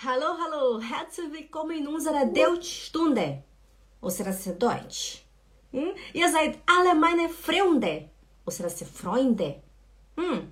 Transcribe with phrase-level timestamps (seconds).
[0.00, 3.42] Hallo, hallo, herzlich willkommen in unserer Deutschstunde.
[4.00, 5.24] Ou será ser Deutsch?
[5.72, 5.92] Hm?
[6.14, 8.08] Ihr seid alle meine Freunde.
[8.46, 9.56] Ou será ser Freunde?
[10.16, 10.46] Hum.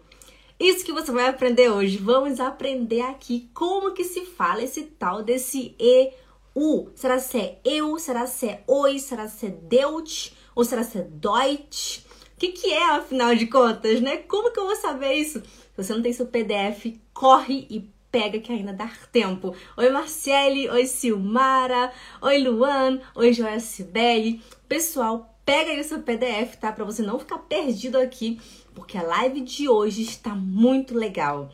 [0.58, 1.96] Isso que você vai aprender hoje.
[1.96, 6.12] Vamos aprender aqui como que se fala esse tal desse E,
[6.52, 6.90] U.
[6.96, 7.96] Será ser eu?
[8.00, 8.98] Será ser oi?
[8.98, 10.32] Será ser Deutsch?
[10.56, 12.00] Ou será ser Deutsch?
[12.34, 14.16] O que, que é, afinal de contas, né?
[14.16, 15.40] Como que eu vou saber isso?
[15.40, 19.54] Se você não tem seu PDF, corre e pega que ainda dá tempo.
[19.76, 20.70] Oi, Marcele.
[20.70, 21.92] Oi, Silmara.
[22.22, 22.98] Oi, Luan.
[23.14, 24.40] Oi, Joia Cibele.
[24.66, 26.72] Pessoal, pega aí o seu PDF, tá?
[26.72, 28.40] Pra você não ficar perdido aqui,
[28.74, 31.50] porque a live de hoje está muito legal.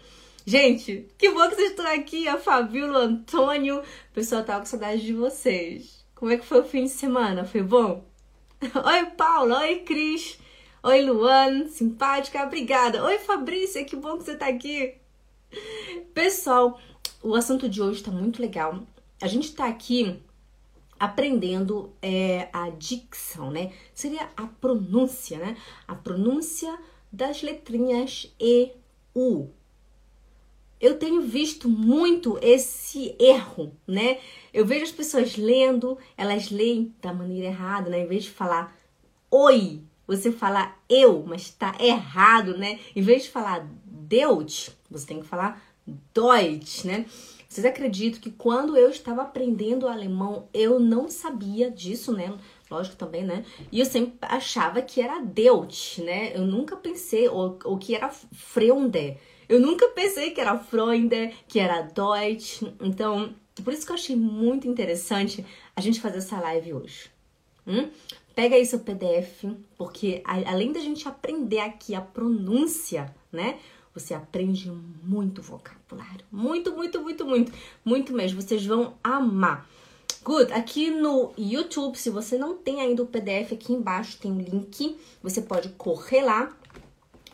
[0.47, 3.81] Gente, que bom que vocês estão aqui, a Fabíola, Antônio.
[3.81, 6.07] O pessoal tava com saudade de vocês.
[6.15, 7.45] Como é que foi o fim de semana?
[7.45, 8.07] Foi bom?
[8.63, 9.63] Oi, Paula.
[9.63, 10.39] Oi, Cris.
[10.81, 11.67] Oi, Luan.
[11.67, 13.03] Simpática, obrigada.
[13.03, 15.02] Oi, Fabrícia, que bom que você tá aqui.
[16.15, 16.81] Pessoal,
[17.23, 18.81] o assunto de hoje está muito legal.
[19.21, 20.21] A gente está aqui
[20.99, 23.73] aprendendo é, a dicção, né?
[23.95, 25.57] Seria a pronúncia, né?
[25.87, 26.79] A pronúncia
[27.11, 28.73] das letrinhas E,
[29.15, 29.49] U.
[30.81, 34.19] Eu tenho visto muito esse erro, né?
[34.53, 38.01] Eu vejo as pessoas lendo, elas leem da maneira errada, né?
[38.01, 38.77] Em vez de falar
[39.31, 42.79] oi, você fala eu, mas tá errado, né?
[42.95, 43.69] Em vez de falar
[44.13, 45.65] Deutsch, você tem que falar
[46.13, 47.07] Deutsch, né?
[47.49, 52.35] Vocês acreditam que quando eu estava aprendendo alemão, eu não sabia disso, né?
[52.71, 53.43] Lógico também, né?
[53.71, 56.37] E eu sempre achava que era Deutsch, né?
[56.37, 59.17] Eu nunca pensei, ou, ou que era Freunde.
[59.49, 62.63] Eu nunca pensei que era Freunde, que era Deutsch.
[62.83, 67.11] Então, por isso que eu achei muito interessante a gente fazer essa live hoje.
[67.67, 67.89] Hum?
[68.35, 69.45] Pega aí seu PDF,
[69.79, 73.59] porque além da gente aprender aqui a pronúncia, né?
[73.95, 74.71] Você aprende
[75.03, 76.25] muito vocabulário.
[76.31, 77.53] Muito, muito, muito, muito.
[77.85, 78.41] Muito mesmo.
[78.41, 79.69] Vocês vão amar.
[80.25, 80.53] Good.
[80.53, 84.97] Aqui no YouTube, se você não tem ainda o PDF, aqui embaixo tem o link.
[85.23, 86.57] Você pode correr lá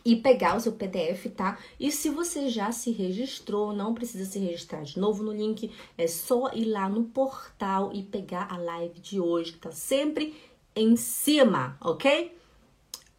[0.03, 1.57] e pegar o seu PDF, tá?
[1.79, 6.07] E se você já se registrou, não precisa se registrar de novo no link, é
[6.07, 10.35] só ir lá no portal e pegar a live de hoje, que tá sempre
[10.75, 12.35] em cima, ok?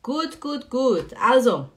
[0.03, 1.15] Good, good, good.
[1.15, 1.71] Also,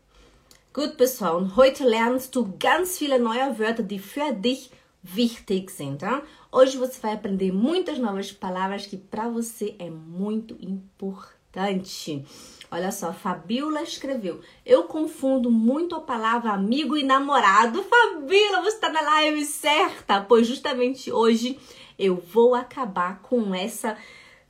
[0.74, 4.72] Gut, pessoal, und heute lernst du ganz viele neue Wörter, die für dich
[5.04, 6.00] wichtig sind.
[6.00, 6.24] Tá?
[6.52, 12.26] Hoje você vai aprender muitas novas palavras que para você é muito importante.
[12.72, 17.84] Olha só, Fabiola escreveu: Eu confundo muito a palavra amigo e namorado.
[17.84, 21.60] Fabiola, você está na live certa, pois justamente hoje
[22.00, 23.96] eu vou acabar com essa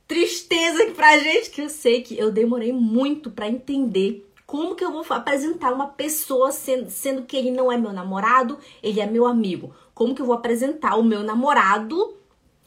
[0.08, 4.92] tristeza pra gente que eu sei que eu demorei muito para entender como que eu
[4.92, 9.26] vou apresentar uma pessoa sendo, sendo que ele não é meu namorado, ele é meu
[9.26, 9.74] amigo?
[9.94, 12.16] Como que eu vou apresentar o meu namorado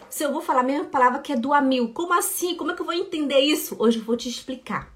[0.10, 1.94] se eu vou falar a mesma palavra que é do amigo?
[1.94, 2.56] Como assim?
[2.56, 3.76] Como é que eu vou entender isso?
[3.80, 4.92] Hoje eu vou te explicar.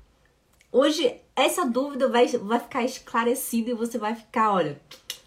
[0.71, 4.81] Hoje essa dúvida vai, vai ficar esclarecida e você vai ficar, olha,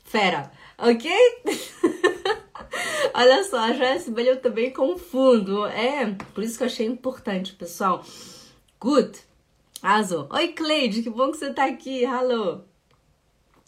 [0.05, 1.11] fera, ok?
[3.15, 5.67] olha só, a Jéssica eu também confundo.
[5.67, 8.05] É, por isso que eu achei importante, pessoal.
[8.81, 9.19] Good.
[9.85, 10.27] Arrasou.
[10.31, 12.07] Oi, Cleide, que bom que você tá aqui.
[12.07, 12.63] Alô.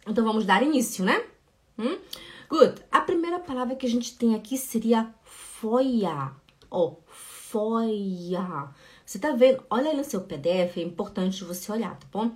[0.09, 1.22] Então vamos dar início, né?
[1.78, 1.99] Hum?
[2.49, 2.82] Good.
[2.91, 6.32] A primeira palavra que a gente tem aqui seria foia.
[6.71, 8.71] Ó, oh, foia.
[9.04, 9.62] Você tá vendo?
[9.69, 12.31] Olha aí no seu PDF, é importante você olhar, tá bom?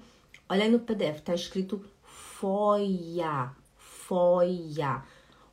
[0.46, 3.50] Olha aí no PDF, tá escrito foia.
[3.78, 5.02] Foia.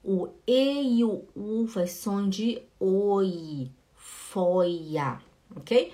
[0.03, 3.71] O E e o U vai som de oi.
[3.95, 5.17] Foia,
[5.55, 5.93] ok?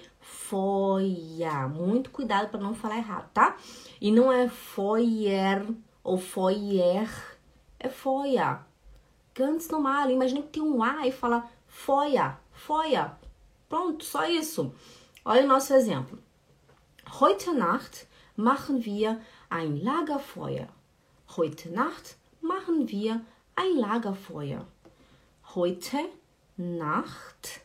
[0.54, 1.68] Foia.
[1.68, 3.58] Muito cuidado para não falar errado, tá?
[4.00, 5.66] E não é foyer
[6.04, 7.10] ou foyer,
[7.80, 8.60] é foia.
[9.34, 10.12] Ganz normal.
[10.12, 13.18] Imagina que tem um A e fala foia, foia.
[13.68, 14.72] Pronto, só isso.
[15.26, 16.20] Olha o nosso exemplo.
[17.20, 18.06] Heute Nacht
[18.38, 20.68] machen wir ein Lagerfeuer.
[21.36, 23.22] Heute Nacht machen wir
[23.56, 24.68] ein Lagerfeuer.
[25.56, 26.12] Heute
[26.56, 27.62] Nacht,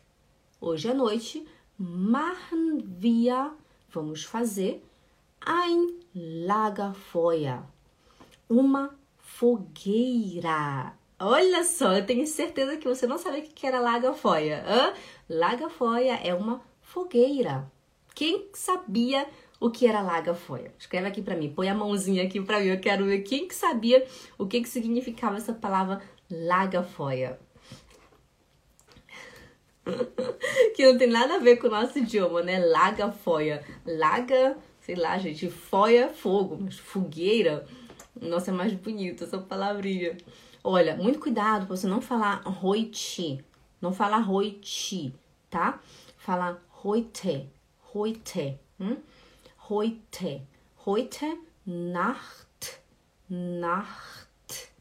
[0.59, 1.45] hoje à noite,
[1.79, 3.51] machen wir,
[3.89, 4.81] vamos fazer,
[5.45, 7.63] ein Lagerfeuer,
[8.49, 10.93] uma fogueira.
[11.17, 14.63] Olha só, eu tenho certeza que você não sabia o que era Lagerfeuer.
[14.67, 14.93] Hã?
[15.29, 17.71] Lagerfeuer é uma fogueira.
[18.13, 19.25] Quem sabia
[19.59, 20.73] o que era Lagerfeuer?
[20.77, 23.55] Escreve aqui para mim, põe a mãozinha aqui para mim, eu quero ver quem que
[23.55, 24.05] sabia
[24.37, 27.37] o que, que significava essa palavra Lagerfeuer.
[30.75, 32.59] que não tem nada a ver com o nosso idioma, né?
[32.59, 33.63] Laga foia.
[33.85, 37.65] Laga, sei lá, gente, foia fogo, mas fogueira,
[38.21, 40.17] nossa, é mais bonito essa palavrinha.
[40.63, 43.43] Olha, muito cuidado pra você não falar heute.
[43.81, 45.13] Não falar heute,
[45.49, 45.79] tá?
[46.17, 47.49] Falar heute,
[47.93, 48.59] heute.
[48.79, 48.97] Hum?
[49.69, 50.41] Heute.
[50.85, 52.81] Heute, Nacht,
[53.29, 54.71] Nacht.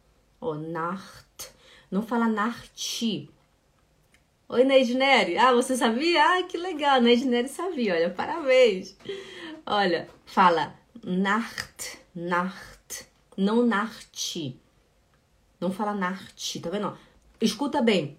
[0.40, 1.52] Oh, Nacht.
[1.90, 3.30] Não fala Nacht.
[4.50, 5.36] Oi, Neidneri.
[5.36, 6.24] Ah, você sabia?
[6.24, 7.02] Ah, que legal.
[7.02, 8.96] Neidneri sabia, olha, parabéns.
[9.66, 10.74] Olha, fala
[11.04, 13.06] Nacht, Nacht.
[13.36, 14.58] Não Nacht.
[15.60, 16.96] Não fala Nacht, tá vendo?
[17.38, 18.18] Escuta bem.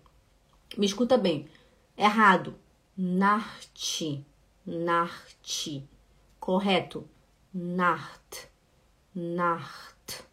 [0.78, 1.50] Me escuta bem.
[1.98, 2.54] Errado.
[2.96, 4.24] Nacht,
[4.68, 5.84] Nacht.
[6.40, 7.10] Correto.
[7.52, 8.50] Nacht,
[9.16, 10.24] Nacht.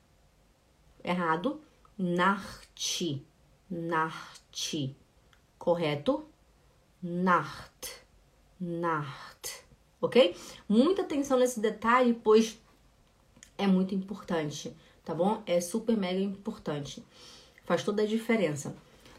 [1.03, 1.63] Errado.
[1.97, 3.23] Nacht,
[3.71, 5.06] Nacht.
[5.67, 6.25] Correto?
[7.03, 8.05] Nacht,
[8.61, 9.65] Nacht.
[10.01, 10.37] Ok?
[10.69, 12.57] Muita atenção nesse detalhe, pois
[13.59, 14.73] é muito importante,
[15.05, 15.43] tá bom?
[15.45, 17.05] É super mega importante.
[17.65, 18.77] Faz toda a diferença.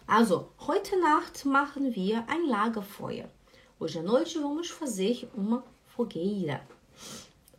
[0.08, 3.30] Also, heute Nacht machen wir ein Lagerfeuer.
[3.78, 6.66] Hoje à noite vamos fazer uma fogueira.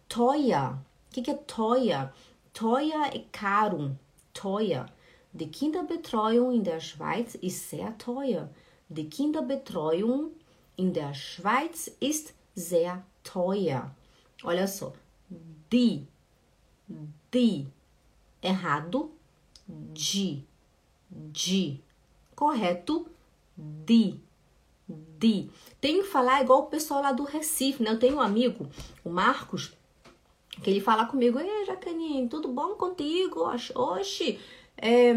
[0.08, 0.72] Teuer.
[0.72, 2.10] O que, que é teuer?
[2.54, 3.94] Teuer é caro.
[4.32, 4.86] Teuer.
[5.34, 8.48] Die Kinderbetreuung in der Schweiz ist sehr teuer.
[8.88, 10.30] Die Kinderbetreuung
[10.76, 13.90] in der Schweiz ist sehr teuer.
[14.42, 14.94] Olha só.
[15.70, 16.06] Die.
[17.32, 17.66] Die.
[18.40, 19.10] Errado.
[19.66, 20.42] De.
[21.10, 21.80] De.
[22.34, 23.06] Correto.
[23.56, 24.18] De.
[24.88, 25.50] De.
[25.80, 27.90] Tem que falar igual o pessoal lá do Recife, né?
[27.90, 28.70] Eu tenho um amigo,
[29.04, 29.74] o Marcos,
[30.62, 33.42] que ele fala comigo, Ei, Jacaninho, tudo bom contigo?
[33.74, 34.38] Oxi,
[34.78, 35.12] é,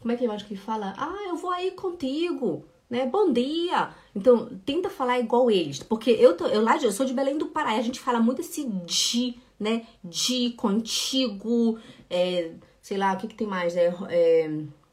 [0.00, 0.92] como é que eu acho que ele fala?
[0.98, 3.06] Ah, eu vou aí contigo né?
[3.06, 3.90] Bom dia.
[4.14, 7.46] Então, tenta falar igual eles, porque eu tô, eu lá eu sou de Belém do
[7.46, 9.86] Pará, e a gente fala muito esse de, né?
[10.02, 11.78] De contigo,
[12.08, 13.76] é, sei lá, o que que tem mais?
[13.76, 14.48] É, é,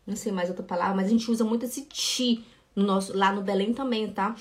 [0.06, 2.44] não sei mais outra palavra, mas a gente usa muito esse ti
[2.75, 4.36] no nosso lá no Belém também, tá?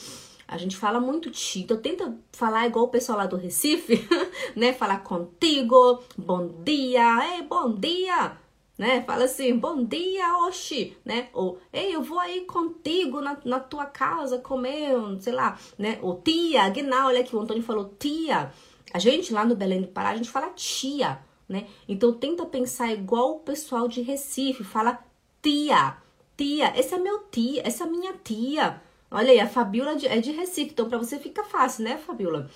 [0.48, 1.60] A gente fala muito ti.
[1.60, 4.06] Então tenta falar igual o pessoal lá do Recife,
[4.56, 4.72] né?
[4.72, 8.41] Falar contigo, bom dia, é bom dia
[8.76, 9.02] né?
[9.02, 11.28] Fala assim, bom dia, oxi, né?
[11.32, 15.98] Ou, ei, eu vou aí contigo na, na tua casa comer, sei lá, né?
[16.02, 18.52] Ou tia, genau, olha aqui, o Antônio falou tia.
[18.92, 21.66] A gente lá no Belém do Pará, a gente fala tia, né?
[21.88, 25.02] Então tenta pensar igual o pessoal de Recife, fala
[25.42, 25.96] tia,
[26.36, 28.82] tia, esse é meu tia, essa é minha tia.
[29.10, 32.50] Olha aí, a Fabiola é de Recife, então para você fica fácil, né, Fabiola?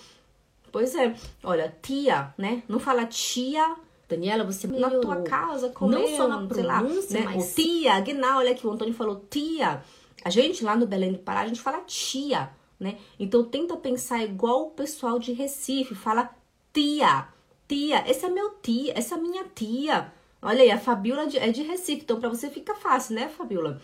[0.73, 1.15] Pois é,
[1.45, 2.63] olha, tia, né?
[2.69, 3.77] Não fala tia,
[4.09, 7.33] Daniela, você na tua casa comendo, não só na pronúncia, lá, né?
[7.35, 7.55] mas...
[7.55, 9.83] Tia, genau, olha aqui, o Antônio falou tia.
[10.25, 12.99] A gente lá no Belém do Pará, a gente fala tia, né?
[13.19, 16.31] Então tenta pensar igual o pessoal de Recife, fala
[16.73, 17.29] tia,
[17.67, 20.13] tia, essa é meu tia, essa é minha tia.
[20.41, 23.81] Olha aí, a Fabiola é de Recife, então para você fica fácil, né, Fabiola?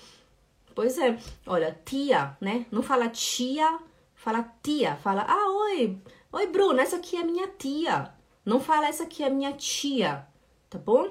[0.74, 2.66] Pois é, olha, tia, né?
[2.70, 3.78] Não fala tia,
[4.14, 5.98] fala tia, fala, ah, oi,
[6.32, 8.12] oi, Bruna, essa aqui é minha tia.
[8.44, 10.26] Não fala essa aqui é minha tia,
[10.68, 11.10] tá bom?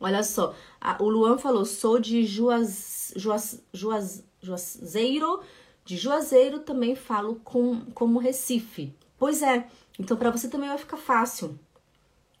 [0.00, 5.40] Olha só, a, o Luan falou, sou de Juaz, Juaz, Juaz, Juazeiro,
[5.84, 8.94] de Juazeiro também falo com, como Recife.
[9.18, 9.68] Pois é,
[9.98, 11.58] então para você também vai ficar fácil.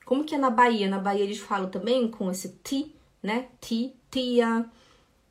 [0.06, 0.88] Como que é na Bahia?
[0.88, 3.48] Na Bahia eles falam também com esse ti, né?
[3.60, 4.64] Ti, tia,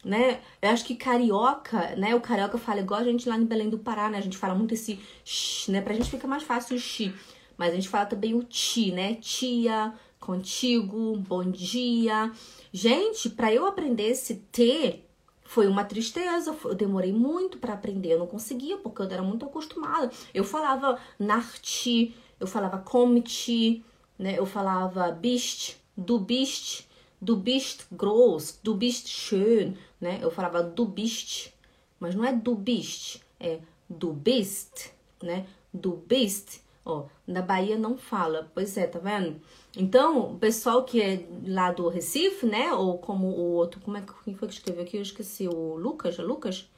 [0.04, 0.42] né?
[0.62, 2.14] Eu acho que carioca, né?
[2.14, 4.18] O carioca fala igual a gente lá em Belém do Pará, né?
[4.18, 5.82] A gente fala muito esse sh, né?
[5.82, 7.12] Pra gente fica mais fácil o x.
[7.58, 9.16] Mas a gente fala também o ti, né?
[9.16, 12.32] Tia, contigo, bom dia.
[12.72, 15.04] Gente, para eu aprender esse T,
[15.44, 19.46] foi uma tristeza, eu demorei muito para aprender, eu não conseguia porque eu era muito
[19.46, 20.12] acostumada.
[20.34, 23.84] Eu falava narti, eu falava comti,
[24.20, 24.38] né?
[24.38, 26.86] Eu falava bist, du bist,
[27.22, 30.20] du bist groß, du bist schön, né?
[30.22, 31.54] Eu falava du bist,
[32.00, 33.60] mas não é du bist, é
[33.90, 34.92] du bist,
[35.24, 35.48] né?
[35.74, 36.62] Du bist.
[36.90, 38.50] Ó, na Bahia não fala.
[38.54, 39.42] Pois é, tá vendo?
[39.76, 42.72] Então, o pessoal que é lá do Recife, né?
[42.74, 44.96] Ou como o outro, como é que quem foi que escreveu aqui?
[44.96, 46.70] Eu esqueci, o Lucas, é Lucas?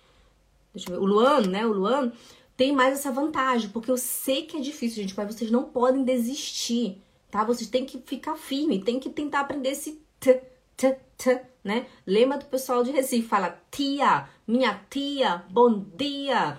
[0.74, 1.01] Deixa eu ver.
[1.04, 1.63] O Luan, né?
[1.63, 2.12] O Luan
[2.58, 6.04] tem mais essa vantagem, porque eu sei que é difícil, gente, mas vocês não podem
[6.04, 7.00] desistir,
[7.30, 7.44] tá?
[7.44, 10.42] Vocês têm que ficar firme, tem que tentar aprender esse t,
[10.75, 11.86] t, t, né?
[12.06, 16.58] Lema do pessoal de Recife, fala tia, minha tia, bom dia,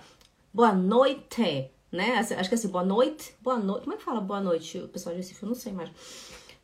[0.55, 2.19] boa noite, né?
[2.19, 3.85] Acho que assim, boa noite, boa noite.
[3.85, 4.79] Como é que fala boa noite?
[4.79, 5.91] O pessoal de Recife, eu não sei mais.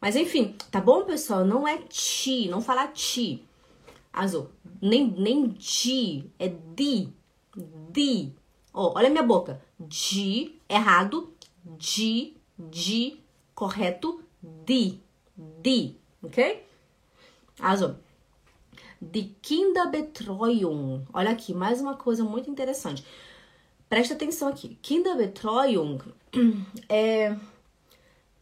[0.00, 1.44] Mas enfim, tá bom, pessoal?
[1.44, 3.44] Não é ti, não fala ti.
[4.12, 4.48] Azul.
[4.80, 7.12] Nem, nem di, é di.
[7.90, 8.32] Di.
[8.72, 9.60] Ó, olha minha boca.
[9.78, 11.34] Di, errado.
[11.64, 13.20] Di, di,
[13.54, 14.20] correto.
[14.42, 15.00] Di.
[15.36, 16.64] Di, ok?
[17.60, 17.96] Azul.
[19.00, 21.04] de Kinderbetreuung.
[21.12, 23.04] Olha aqui, mais uma coisa muito interessante.
[23.88, 24.78] Presta atenção aqui.
[24.82, 25.98] Kinderbetreuung
[26.88, 27.36] é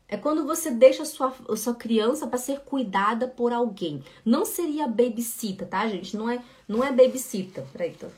[0.06, 4.04] é quando você deixa sua, sua criança para ser cuidada por alguém.
[4.24, 6.16] Não seria babysitter, tá, gente?
[6.16, 7.64] Não é, não é babysitter.
[7.72, 8.08] Peraí, tá,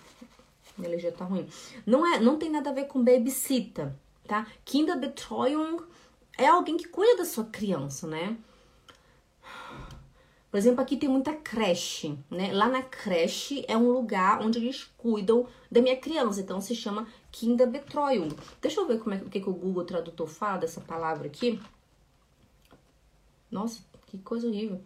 [0.76, 1.48] minha legenda tá ruim.
[1.86, 3.92] Não, é, não tem nada a ver com babysitter,
[4.26, 4.46] tá?
[4.64, 5.78] Kinderbetreuung
[6.36, 8.36] é alguém que cuida da sua criança, né?
[10.56, 12.50] Por exemplo, aqui tem muita creche, né?
[12.50, 17.06] Lá na creche é um lugar onde eles cuidam da minha criança, então se chama
[17.30, 18.30] Kinderbetreuung.
[18.62, 21.60] Deixa eu ver como é que, que o Google Tradutor fala dessa palavra aqui.
[23.50, 24.80] Nossa, que coisa horrível.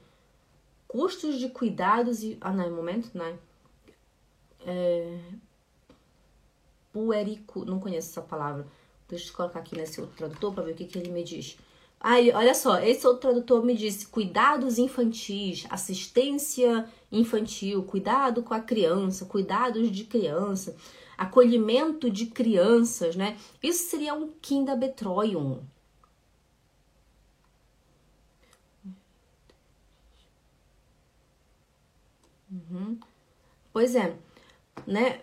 [0.88, 2.36] Custos de cuidados e.
[2.40, 3.38] Ah, não, é momento, não.
[4.66, 5.20] É...
[6.92, 7.64] Puerico.
[7.64, 8.66] Não conheço essa palavra.
[9.08, 11.56] Deixa eu colocar aqui nesse outro tradutor para ver o que, que ele me diz.
[12.02, 18.60] Aí, olha só, esse outro tradutor me disse cuidados infantis, assistência infantil, cuidado com a
[18.60, 20.74] criança, cuidados de criança,
[21.18, 23.36] acolhimento de crianças, né?
[23.62, 25.60] Isso seria um Kinderbetreuung.
[32.50, 32.98] Uhum.
[33.72, 34.16] Pois é,
[34.86, 35.20] né?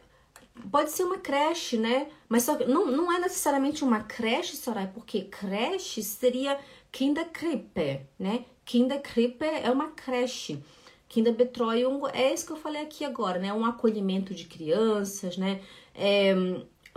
[0.71, 2.09] Pode ser uma creche, né?
[2.29, 6.59] Mas só que não, não é necessariamente uma creche, Soraya, porque creche seria
[6.91, 8.45] Kinderkrippe, né?
[8.65, 10.61] Kinderkrippe é uma creche.
[11.07, 13.53] Kinderbetreuung é isso que eu falei aqui agora, né?
[13.53, 15.61] Um acolhimento de crianças, né?
[15.95, 16.35] É,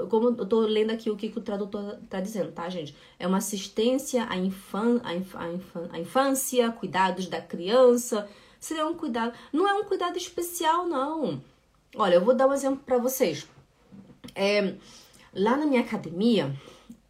[0.09, 2.97] como eu tô lendo aqui o que, que o tradutor tá dizendo, tá, gente?
[3.19, 9.33] É uma assistência à, infan, à, infan, à infância, cuidados da criança, seria um cuidado.
[9.53, 11.41] Não é um cuidado especial, não.
[11.95, 13.47] Olha, eu vou dar um exemplo para vocês.
[14.35, 14.75] É,
[15.35, 16.55] lá na minha academia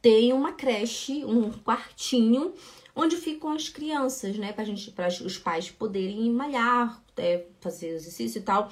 [0.00, 2.55] tem uma creche, um quartinho
[2.95, 8.39] onde ficam as crianças, né, pra gente, para os pais poderem malhar, é, fazer exercício
[8.39, 8.71] e tal.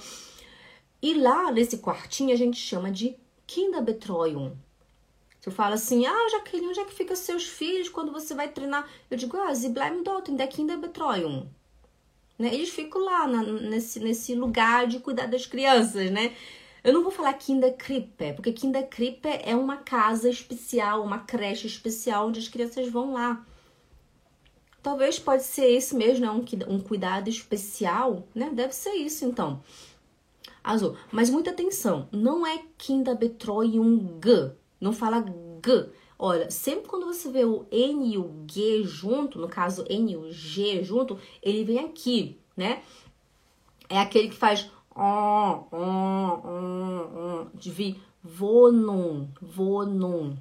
[1.00, 4.52] E lá nesse quartinho a gente chama de Kinderbetreuung.
[5.40, 8.88] Você fala assim, ah, Jaqueline, onde é que fica seus filhos quando você vai treinar?
[9.10, 11.48] Eu digo, ah, sie bleiben dort in der Kinderbetreuung.
[12.38, 12.54] Né?
[12.54, 16.34] Eles ficam lá na, nesse, nesse lugar de cuidar das crianças, né?
[16.82, 22.38] Eu não vou falar Kinderkrippe, porque Kinderkrippe é uma casa especial, uma creche especial onde
[22.38, 23.44] as crianças vão lá.
[24.82, 26.30] Talvez pode ser esse mesmo, né?
[26.30, 28.50] um, um cuidado especial, né?
[28.52, 29.62] Deve ser isso, então.
[30.62, 30.96] Azul.
[31.10, 34.20] Mas muita atenção, não é Kinderbetreuung,
[34.80, 35.90] não fala G.
[36.18, 40.16] Olha, sempre quando você vê o N e o G junto, no caso N e
[40.16, 42.82] o G junto, ele vem aqui, né?
[43.88, 44.70] É aquele que faz
[47.54, 50.36] de vir vonum, vonum.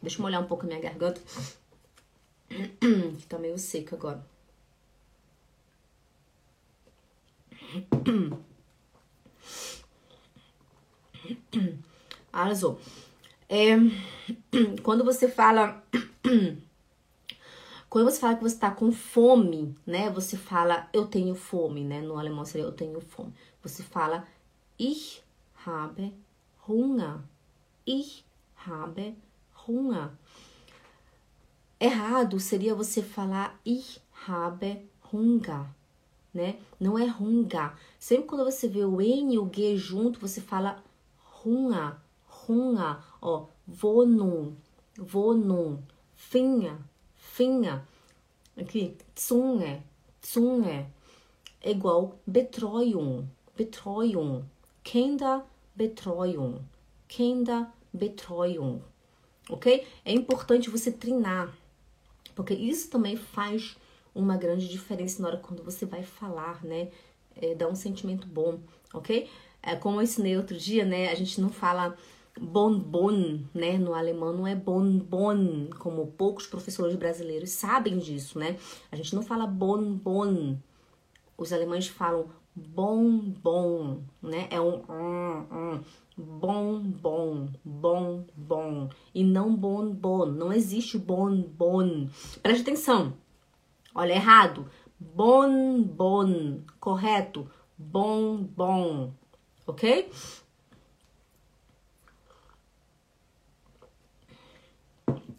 [0.00, 1.20] Deixa eu molhar um pouco a minha garganta,
[2.48, 4.24] que tá meio seca agora.
[12.32, 12.78] Arrasou.
[13.48, 13.76] É,
[14.82, 15.82] quando você fala.
[17.94, 20.10] Quando você fala que você está com fome, né?
[20.10, 22.02] Você fala eu tenho fome, né?
[22.02, 23.32] No alemão seria eu tenho fome.
[23.62, 24.26] Você fala
[24.76, 25.22] ich
[25.64, 26.12] habe
[26.68, 27.20] Hunger.
[27.86, 28.24] Ich
[28.56, 29.16] habe
[29.68, 30.10] Hunger.
[31.78, 35.64] Errado seria você falar ich habe Hunger,
[36.34, 36.58] né?
[36.80, 37.74] Não é Hunger.
[37.96, 40.82] Sempre quando você vê o N e o G junto, você fala
[41.46, 41.94] Hunger,
[42.48, 44.56] Hunger Ó, Wohnung,
[44.98, 45.78] Wohnung,
[46.16, 46.76] Finger,
[47.34, 47.82] Finger.
[48.56, 49.82] Aqui, Zunge,
[50.24, 50.86] Zunge.
[51.60, 53.26] É igual Betreuung,
[53.56, 54.44] Betreuung.
[54.84, 56.60] Kinderbetreuung,
[57.08, 58.82] Kinderbetreuung.
[59.50, 59.84] Ok?
[60.04, 61.52] É importante você treinar,
[62.36, 63.76] porque isso também faz
[64.14, 66.90] uma grande diferença na hora quando você vai falar, né?
[67.34, 68.60] É, dá um sentimento bom,
[68.92, 69.28] ok?
[69.60, 71.10] É, como eu ensinei outro dia, né?
[71.10, 71.96] A gente não fala
[72.40, 73.78] bonbon, né?
[73.78, 78.56] No alemão não é bonbon, como poucos professores brasileiros sabem disso, né?
[78.90, 80.56] A gente não fala bonbon.
[81.36, 84.46] Os alemães falam bonbon, né?
[84.50, 85.80] É um um, um
[86.16, 87.48] bonbon
[89.14, 90.26] e não bonbon.
[90.26, 92.08] Não existe bonbon.
[92.42, 93.14] Preste atenção.
[93.94, 94.66] Olha errado.
[94.98, 97.50] Bonbon, correto?
[97.76, 99.12] Bonbon,
[99.66, 100.10] ok?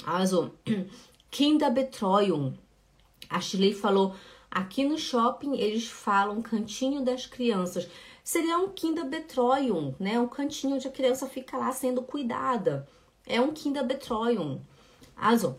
[0.05, 0.53] Also,
[1.31, 2.53] Kinderbetreuung.
[3.29, 4.15] A Shirley falou,
[4.51, 7.89] aqui no shopping eles falam cantinho das crianças.
[8.23, 10.19] Seria um Kinderbetreuung, né?
[10.19, 12.87] Um cantinho onde a criança fica lá sendo cuidada.
[13.25, 14.61] É um Kinderbetreuung.
[15.15, 15.57] Also,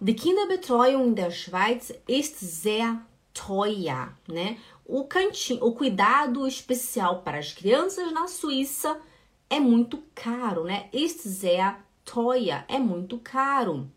[0.00, 3.00] die Kinderbetreuung in der Schweiz ist sehr
[3.32, 4.58] teuer, né?
[4.84, 9.00] o cantinho, o cuidado especial para as crianças na Suíça
[9.48, 10.88] é muito caro, né?
[10.92, 13.90] Ist sehr teuer, é muito caro.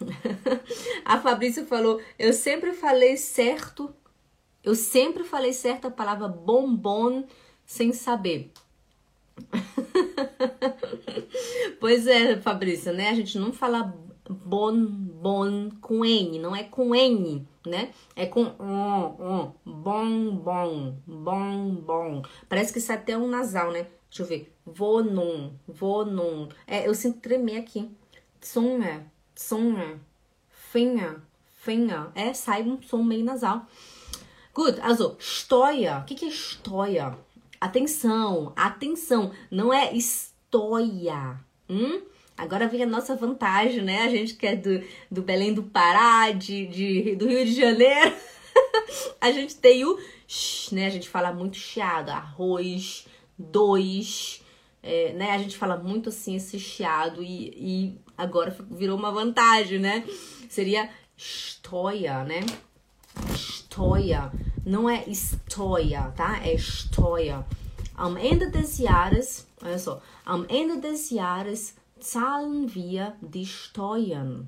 [1.04, 3.94] a Fabrício falou: Eu sempre falei certo,
[4.62, 7.24] eu sempre falei certo a palavra bombom
[7.64, 8.50] sem saber.
[11.80, 13.10] pois é, Fabrício, né?
[13.10, 13.94] A gente não fala
[14.28, 17.90] bon com N, não é com N, né?
[18.14, 22.22] É com on, on, bom, bom, bom, bom.
[22.48, 23.86] Parece que sai até um nasal, né?
[24.10, 24.52] Deixa eu ver.
[24.66, 26.48] Vou num, vou num.
[26.66, 27.88] É, eu sinto tremer aqui.
[28.40, 30.00] Sonha, sonha,
[30.50, 31.22] finha,
[31.62, 32.10] finha.
[32.14, 33.66] É, sai um som meio nasal.
[34.52, 34.80] Good.
[34.80, 36.00] Also, Steuer.
[36.00, 37.14] O que, que é Steuer?
[37.60, 39.30] Atenção, atenção.
[39.50, 41.38] Não é Steuer.
[41.68, 42.02] Hum?
[42.36, 44.02] Agora vem a nossa vantagem, né?
[44.02, 48.16] A gente que é do, do Belém do Pará, de, de, do Rio de Janeiro.
[49.20, 50.86] a gente tem o sh, né?
[50.86, 52.08] A gente fala muito chiado.
[52.08, 53.06] Arroz,
[53.40, 54.42] dois,
[54.82, 55.30] é, né?
[55.30, 60.04] A gente fala muito assim esse chiado e, e agora virou uma vantagem, né?
[60.48, 62.40] Seria Steuer, né?
[63.34, 64.30] Steuer.
[64.64, 66.40] Não é Steuer, tá?
[66.46, 67.44] É Steuer.
[67.96, 74.46] Am Ende des Jahres, olha só, am Ende des Jahres zahlen wir die Steuern.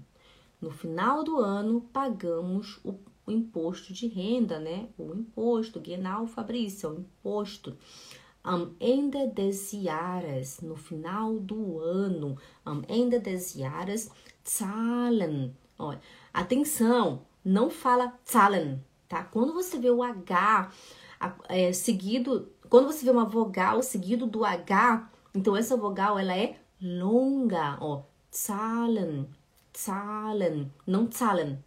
[0.61, 2.94] No final do ano, pagamos o,
[3.26, 4.88] o imposto de renda, né?
[4.96, 7.76] O imposto, Genau Fabrício, o imposto.
[8.44, 14.11] Am Ende des Jahres, no final do ano, am Ende des Jahres,
[14.44, 15.56] zahlen.
[15.78, 16.00] Olha,
[16.32, 19.25] atenção, não fala zahlen, tá?
[19.25, 20.70] Quando você vê o H
[21.49, 26.56] é, seguido, quando você vê uma vogal seguido do H, então essa vogal ela é
[26.80, 28.02] longa, ó,
[28.34, 29.28] zahlen,
[29.76, 31.62] zahlen, não zahlen,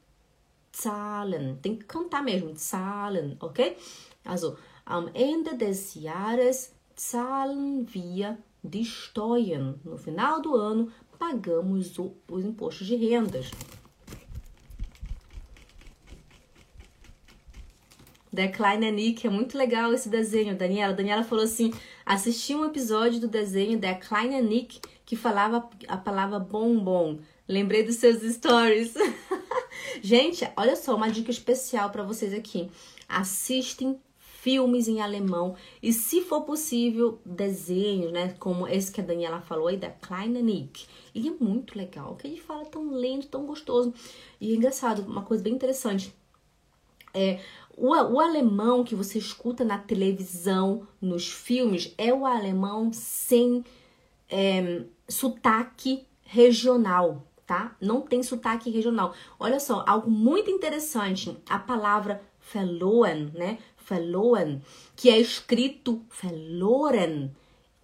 [0.76, 3.78] zahlen, tem que cantar mesmo, zahlen, ok?
[4.26, 9.80] Also, Am Ende des Jahres zahlen wir die Steuern.
[9.84, 13.50] No final do ano, pagamos o, os impostos de rendas.
[18.32, 20.94] Da Kleine Nick, é muito legal esse desenho, Daniela.
[20.94, 21.74] Daniela falou assim:
[22.06, 27.18] assisti um episódio do desenho da Kleine Nick que falava a palavra bombom.
[27.48, 28.94] Lembrei dos seus stories.
[30.04, 32.70] Gente, olha só, uma dica especial para vocês aqui.
[33.08, 34.00] Assistem
[34.46, 38.36] filmes em alemão e, se for possível, desenhos, né?
[38.38, 40.86] Como esse que a Daniela falou aí, da Kleine Nick.
[41.16, 43.92] Ele é muito legal, que ele fala tão lento, tão gostoso.
[44.40, 46.14] E é engraçado, uma coisa bem interessante.
[47.12, 47.40] É,
[47.76, 53.66] o, o alemão que você escuta na televisão, nos filmes, é o alemão sem
[54.30, 57.76] é, sotaque regional, tá?
[57.82, 59.12] Não tem sotaque regional.
[59.40, 62.22] Olha só, algo muito interessante, a palavra
[62.54, 63.58] verloren, né?
[63.88, 64.62] Verloren,
[64.96, 67.30] que é escrito verloren.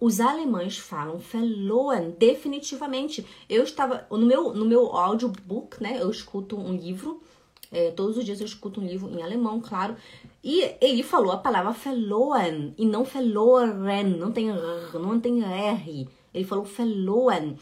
[0.00, 3.24] Os alemães falam verloren, definitivamente.
[3.48, 5.98] Eu estava no meu no meu audiobook, né?
[6.00, 7.22] Eu escuto um livro,
[7.70, 9.96] é, todos os dias eu escuto um livro em alemão, claro.
[10.42, 14.48] E ele falou a palavra verloren e não verloren, não tem
[14.94, 16.08] não tem R.
[16.34, 17.56] Ele falou verloren.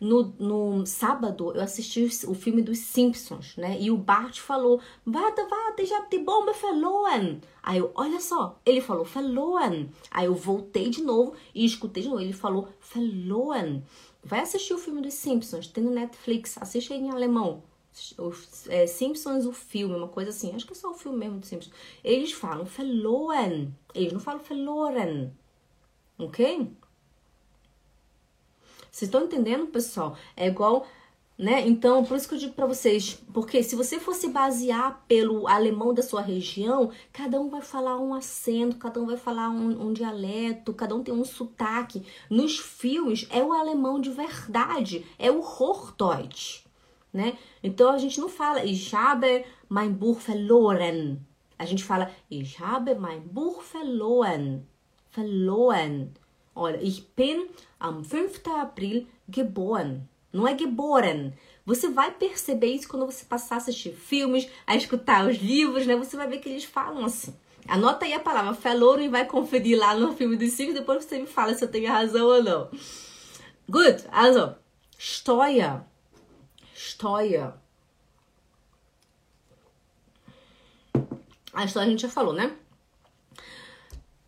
[0.00, 3.76] No, no sábado eu assisti o filme dos Simpsons, né?
[3.78, 5.42] E o Bart falou: warte,
[5.82, 7.40] ich hab die Bombe verloren.
[7.62, 9.90] Aí eu, olha só, ele falou verloren.
[10.10, 12.22] Aí eu voltei de novo e escutei de novo.
[12.22, 13.82] Ele falou verloren.
[14.24, 17.62] Vai assistir o filme dos Simpsons, tem no Netflix, assiste em alemão.
[18.16, 20.54] Os, é, Simpsons, o filme, uma coisa assim.
[20.54, 21.74] Acho que é só o filme mesmo dos Simpsons.
[22.02, 23.68] Eles falam verloren.
[23.94, 25.32] Eles não falam verloren.
[26.18, 26.70] Ok?
[28.90, 30.16] Vocês estão entendendo, pessoal?
[30.36, 30.86] É igual,
[31.38, 31.66] né?
[31.66, 35.94] Então, por isso que eu digo para vocês, porque se você fosse basear pelo alemão
[35.94, 39.92] da sua região, cada um vai falar um acento, cada um vai falar um, um
[39.92, 42.02] dialeto, cada um tem um sotaque.
[42.28, 46.66] Nos filmes é o alemão de verdade, é o Hochdeutsch,
[47.12, 47.38] né?
[47.62, 51.18] Então a gente não fala Ich habe mein Buch verloren.
[51.58, 54.66] A gente fala Ich habe mein Buch verloren.
[55.10, 56.12] Verloren.
[56.60, 58.50] Olha, ich bin am 5.
[58.60, 60.02] April geboren.
[60.30, 61.32] Não é geboren.
[61.64, 65.96] Você vai perceber isso quando você passar a assistir filmes, a escutar os livros, né?
[65.96, 67.34] Você vai ver que eles falam assim.
[67.66, 71.18] Anota aí a palavra falou e vai conferir lá no filme dos cinco, depois você
[71.18, 72.70] me fala se eu tenho razão ou não.
[73.66, 74.04] Good.
[74.12, 74.54] Also,
[75.00, 75.80] Steuer.
[76.76, 77.54] Steuer.
[81.54, 82.54] A história a gente já falou, né?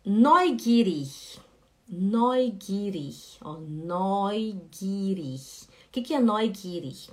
[0.03, 1.42] Neugierig.
[1.87, 3.37] Neugierig.
[3.41, 5.41] Ó, neugierig.
[5.87, 7.09] O que, que é neugierig?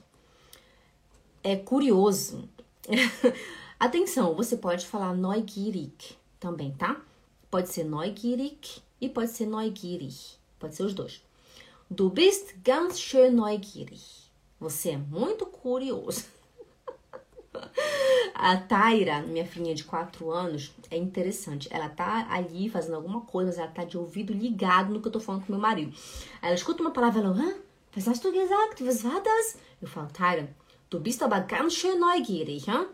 [1.42, 2.48] É curioso.
[3.78, 7.00] Atenção, você pode falar neugierig também, tá?
[7.50, 10.38] Pode ser neugierig e pode ser neugierig.
[10.58, 11.22] Pode ser os dois.
[11.90, 14.30] Du bist ganz schön neugierig.
[14.60, 16.24] Você é muito curioso.
[18.34, 21.68] A Taira, minha filhinha de 4 anos, é interessante.
[21.70, 25.12] Ela tá ali fazendo alguma coisa, mas ela tá de ouvido ligado no que eu
[25.12, 25.92] tô falando com meu marido.
[26.40, 27.54] Aí ela escuta uma palavra, ela, hã?
[27.94, 28.82] Was hast du gesagt?
[28.84, 29.56] Was war das?
[29.82, 30.48] Eu falo, Taira,
[30.88, 32.86] du bist aber ganz schön neugierig, hã?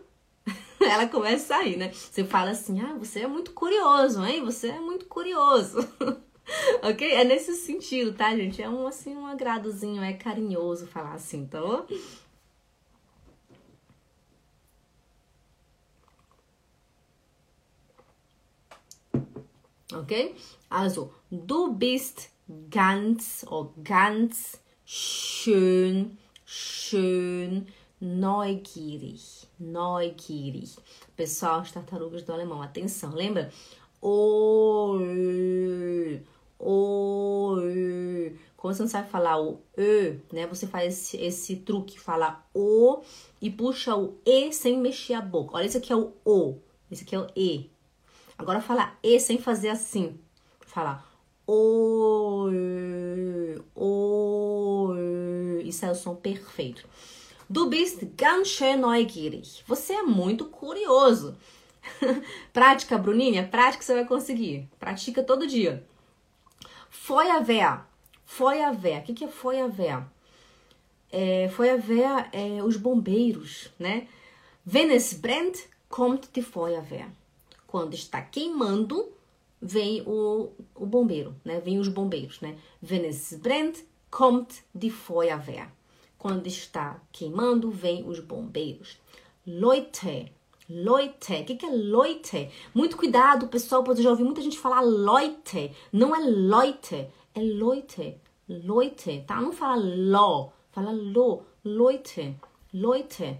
[0.79, 1.91] Ela começa a sair, né?
[1.91, 4.43] Você fala assim, ah, você é muito curioso, hein?
[4.43, 5.77] Você é muito curioso.
[6.81, 7.11] ok?
[7.11, 8.61] É nesse sentido, tá, gente?
[8.61, 11.85] É um, assim, um agradozinho, é carinhoso falar assim, tá bom?
[19.93, 20.35] Okay?
[20.69, 22.29] Also, du bist
[22.69, 27.67] ganz oder ganz schön, schön
[27.99, 29.47] neugierig.
[29.59, 30.77] Neugierig.
[31.15, 33.51] Pessoal, as tartarugas do alemão, atenção, lembra?
[34.01, 35.01] Oi,
[36.59, 38.35] oi.
[38.55, 40.45] Como você não sabe falar o E, né?
[40.47, 43.01] Você faz esse, esse truque, fala O
[43.41, 45.55] e puxa o E sem mexer a boca.
[45.55, 46.57] Olha, esse aqui é o O,
[46.91, 47.69] esse aqui é o E.
[48.37, 50.19] Agora fala E sem fazer assim.
[50.61, 51.03] Fala
[51.47, 52.53] oi,
[53.73, 55.63] oi.
[55.63, 56.85] Isso é o som perfeito.
[57.49, 59.63] Du bist ganz schön neugierig.
[59.65, 61.37] Você é muito curioso.
[62.51, 64.67] Prática, Bruninha, prática você vai conseguir.
[64.77, 65.85] Pratica todo dia.
[66.89, 67.85] Feuerwehr.
[68.25, 68.99] Feuerwehr.
[68.99, 70.03] O que, que é Feuerwehr?
[71.09, 74.07] É, Feuerwehr é os bombeiros, né?
[74.65, 77.07] Wenn es brennt, kommt die Feuerwehr.
[77.77, 79.07] Quando está queimando,
[79.61, 81.59] vem o, o bombeiro, né?
[81.59, 82.57] Vem os bombeiros, né?
[82.81, 85.71] Wenn es brennt, kommt die Feuerwehr.
[86.17, 88.97] Quando está queimando, vem os bombeiros.
[89.45, 90.33] Leute,
[90.67, 91.33] Leute.
[91.33, 92.49] O que, que é Leute?
[92.73, 95.71] Muito cuidado, pessoal, pois eu já ouvi muita gente falar Leute.
[95.93, 98.17] Não é Leute, é Leute.
[98.49, 99.39] Leute, tá?
[99.39, 101.43] Não fala lo, fala lo.
[101.63, 102.35] Leute,
[102.73, 103.39] Leute.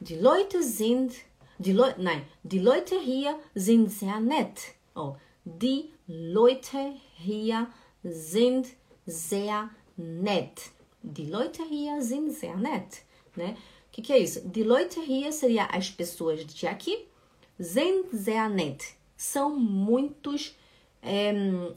[0.00, 1.12] Die Leute sind,
[1.58, 4.74] die Leute, nein, die Leute hier sind sehr nett.
[4.94, 7.68] Oh, die Leute hier
[8.02, 8.66] sind
[9.06, 10.70] sehr nett.
[11.02, 13.04] Die Leute hier sind sehr nett,
[13.36, 13.56] né?
[13.88, 14.40] O que, que é isso?
[14.48, 17.06] Die Leute hier seria as pessoas de aqui.
[17.58, 18.96] Sind sehr nett.
[19.16, 20.54] São muitos
[21.02, 21.32] é,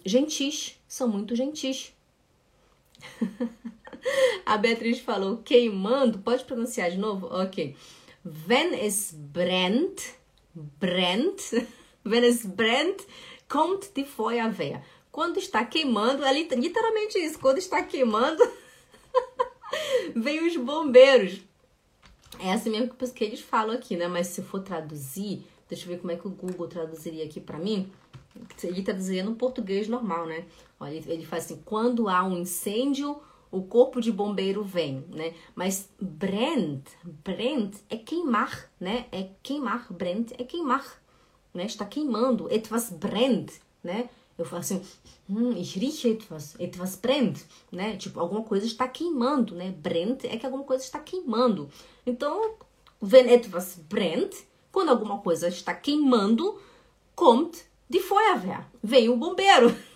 [0.06, 0.80] gentis.
[0.88, 1.94] São muito gentis.
[4.46, 6.20] A Beatriz falou queimando.
[6.20, 7.28] Pode pronunciar de novo?
[7.28, 7.76] Ok.
[8.26, 10.02] Wenn es brennt,
[10.56, 11.42] brennt.
[12.04, 13.04] Wenn es brennt,
[13.48, 14.82] kommt die Feuerwehr.
[15.12, 17.40] Quando está queimando, é literalmente isso.
[17.40, 18.44] Quando está queimando,
[20.16, 21.40] vem os bombeiros.
[22.40, 24.08] É assim mesmo que eles falam aqui, né?
[24.08, 27.58] Mas se for traduzir, deixa eu ver como é que o Google traduziria aqui para
[27.58, 27.92] mim.
[28.62, 30.46] Ele traduziria no português normal, né?
[30.80, 35.34] Olha, ele faz assim: quando há um incêndio, o corpo de bombeiro vem, né?
[35.56, 36.88] Mas brennt,
[37.24, 39.06] brennt é queimar, né?
[39.12, 41.02] É queimar, brennt é queimar,
[41.54, 41.66] né?
[41.66, 43.52] Está queimando, etwas brennt,
[43.84, 44.10] né?
[44.38, 44.82] Eu falo assim,
[45.30, 47.40] hum, ich rieche etwas, etwas brennt,
[47.72, 47.96] né?
[47.96, 49.72] Tipo, alguma coisa está queimando, né?
[49.72, 51.70] Brennt é que alguma coisa está queimando.
[52.06, 52.56] Então,
[53.02, 54.36] wenn etwas brennt,
[54.72, 56.60] quando alguma coisa está queimando,
[57.16, 59.74] kommt die Feuerwehr, vem o bombeiro.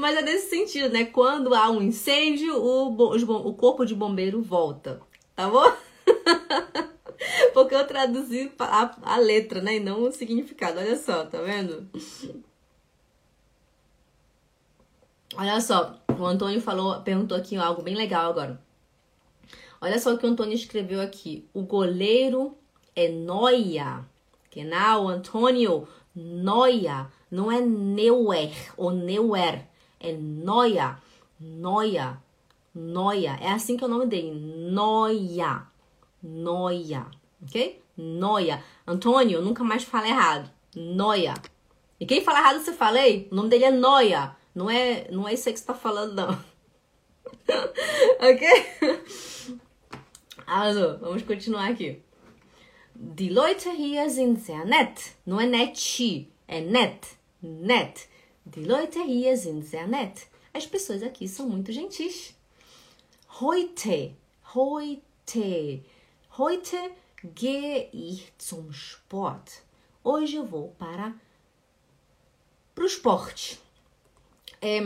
[0.00, 1.04] Mas é nesse sentido, né?
[1.04, 4.98] Quando há um incêndio, o, o corpo de bombeiro volta,
[5.36, 5.70] tá bom?
[7.52, 9.76] Porque eu traduzi a, a letra, né?
[9.76, 10.78] E não o significado.
[10.78, 11.86] Olha só, tá vendo?
[15.36, 18.58] Olha só, o Antônio falou, perguntou aqui algo bem legal agora.
[19.82, 21.46] Olha só o que o Antônio escreveu aqui.
[21.52, 22.56] O goleiro
[22.96, 24.02] é noia.
[24.50, 27.06] Genau, Antônio, noia.
[27.30, 29.69] Não é neuer ou neuer.
[30.00, 30.98] É noia.
[31.38, 32.18] Noia.
[32.74, 33.38] Noia.
[33.40, 34.32] É assim que é o nome dele.
[34.32, 35.66] Noia.
[36.22, 37.06] Noia.
[37.42, 37.82] Ok?
[37.96, 38.64] Noia.
[38.86, 40.50] Antônio, nunca mais fala errado.
[40.74, 41.34] Noia.
[41.98, 43.28] E quem fala errado, você falei?
[43.30, 44.34] O nome dele é Noia.
[44.54, 46.30] Não é, não é isso aí que você tá falando, não.
[48.20, 48.48] ok?
[50.46, 52.02] Also, vamos continuar aqui.
[52.94, 55.16] Die Leute hier sind sehr nett.
[55.24, 57.16] Não é net, é net.
[57.40, 58.08] Net.
[58.44, 60.26] Die Leute hier sind sehr nett.
[60.52, 62.34] As pessoas aqui são muito gentis.
[63.40, 64.16] Heute,
[64.54, 65.84] heute,
[66.38, 66.90] heute
[67.34, 69.62] gehe ich zum Sport.
[70.02, 71.14] Hoje eu vou para
[72.76, 73.60] o esporte.
[74.62, 74.80] É,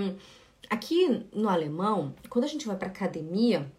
[0.69, 3.71] aqui no alemão, quando a gente vai para academia,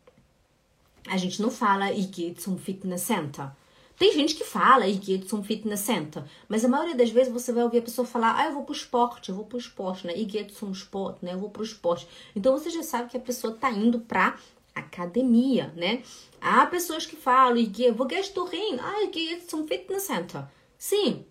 [1.06, 3.52] a gente não fala ich gehe zum Fitness Center.
[3.98, 7.64] Tem gente que fala, ich gehe zum Fitnesscenter, mas a maioria das vezes você vai
[7.64, 10.14] ouvir a pessoa falar, ah, eu vou pro esporte, eu vou pro esporte, né?
[10.16, 11.34] Gehe zum Sport, né?
[11.34, 12.08] Eu vou pro esporte.
[12.36, 14.38] Então você já sabe que a pessoa tá indo pra
[14.74, 16.04] academia, né?
[16.42, 17.56] Há pessoas que falam,
[17.98, 18.78] wo gehst du hin?
[18.80, 20.46] Ah, ich gehe zum Fitnesscenter.
[20.78, 21.26] Sim,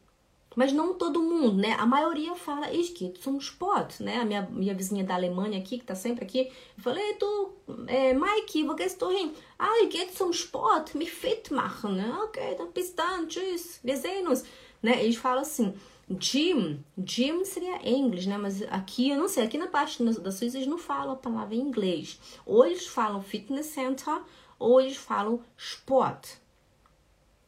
[0.54, 1.76] mas não todo mundo, né?
[1.78, 4.18] A maioria fala esquito, zum Sport, né?
[4.18, 7.52] A minha, minha vizinha da Alemanha aqui, que tá sempre aqui, eu falei, tu,
[7.86, 9.32] é, Mike, wo gehst du hin?
[9.58, 11.98] Ah, ich gehe zum Sport, mich fit machen?
[12.24, 14.44] Ok, dann bis dann, tschüss, wir sehen uns.
[14.82, 15.02] Né?
[15.02, 15.74] Eles falam assim,
[16.10, 18.36] gym, gym seria inglês, né?
[18.36, 21.54] Mas aqui, eu não sei, aqui na parte da Suíça eles não falam a palavra
[21.54, 22.20] em inglês.
[22.44, 24.20] Ou eles falam fitness center,
[24.58, 26.26] ou eles falam sport,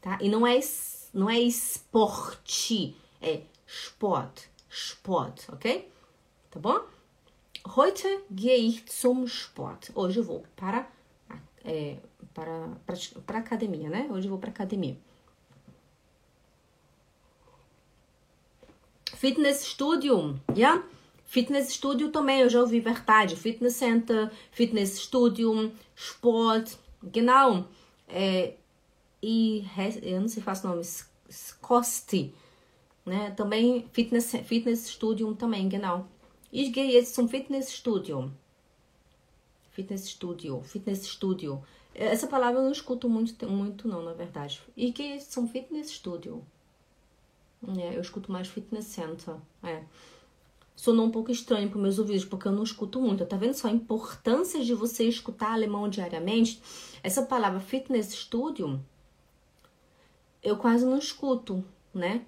[0.01, 0.19] tá?
[0.21, 0.57] E não é
[1.17, 4.43] não é esporte, é Sport.
[4.69, 5.91] Sport, ok?
[6.51, 6.85] Tá bom?
[7.75, 9.89] Heute gehe ich zum Sport.
[9.95, 10.87] Hoje eu vou para,
[11.65, 11.97] é,
[12.35, 12.69] para,
[13.27, 14.07] para, academia, né?
[14.11, 14.99] Hoje eu vou para academia.
[19.15, 20.85] Fitnessstudio, ja?
[21.25, 23.37] Fitnessstudio também, eu já ouvi verdade.
[23.37, 27.67] Fitness Center, Fitnessstudio, Sport, genau.
[28.07, 28.57] É,
[29.23, 29.65] e
[30.03, 30.83] eu não sei se faço o nome,
[31.29, 32.35] Skosti,
[33.05, 33.31] né?
[33.33, 36.07] Também Fitness, Fitness Studio também, genau.
[36.53, 38.31] Ich gehe jetzt zum Fitnessstudio.
[39.71, 41.63] Fitnessstudio, Fitnessstudio.
[41.95, 44.61] Essa palavra eu não escuto muito, muito não, na verdade.
[44.77, 46.45] Ich gehe jetzt zum Fitnessstudio.
[47.79, 49.37] É, eu escuto mais Fitness Center.
[49.63, 49.83] É.
[50.75, 53.25] Sonou um pouco estranho para meus ouvidos, porque eu não escuto muito.
[53.25, 56.63] Tá vendo só a importância de você escutar alemão diariamente?
[57.03, 58.81] Essa palavra Fitness Studio
[60.43, 62.25] eu quase não escuto, né?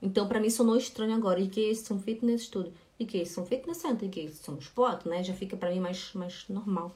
[0.00, 1.40] Então, para mim, sonou estranho agora.
[1.40, 2.72] E que isso são fitness studio.
[2.98, 4.08] E que isso são fitness center.
[4.08, 5.22] E que isso são sport, né?
[5.22, 6.94] Já fica para mim mais, mais normal.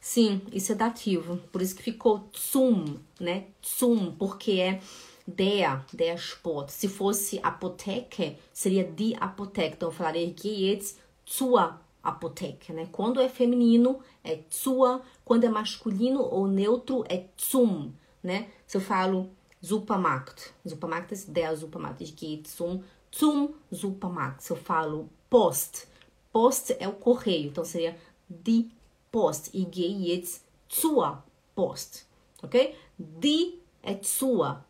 [0.00, 1.38] Sim, isso é dativo.
[1.52, 3.46] Por isso que ficou zum, né?
[3.62, 4.80] Zum, porque é
[5.26, 6.70] der, der Sport.
[6.70, 9.76] Se fosse apoteca, seria die Apotheke.
[9.76, 12.88] Então, eu falaria que jetzt zur Apotheke, né?
[12.90, 15.02] Quando é feminino, é zur.
[15.32, 18.50] Quando é masculino ou neutro, é zum, né?
[18.66, 19.30] Se eu falo
[19.62, 22.02] Supermarkt, Supermarkt ist der Supermarkt.
[22.02, 24.42] Ich gehe zum, zum Supermarkt.
[24.42, 25.88] Se eu falo Post,
[26.30, 27.96] Post é o correio, então seria
[28.28, 28.72] die
[29.10, 29.48] Post.
[29.54, 31.22] Ich gehe jetzt zur
[31.54, 32.06] Post,
[32.42, 32.76] ok?
[32.98, 34.62] Die é zur,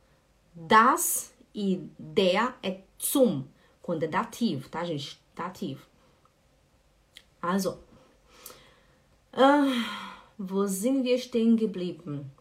[0.55, 3.49] das e der é zum,
[3.83, 5.21] quando é dativo, tá, gente?
[5.35, 5.85] Dativo.
[7.43, 7.81] Also,
[9.33, 10.13] äh,
[10.45, 12.33] wo sind wir stehen geblieben?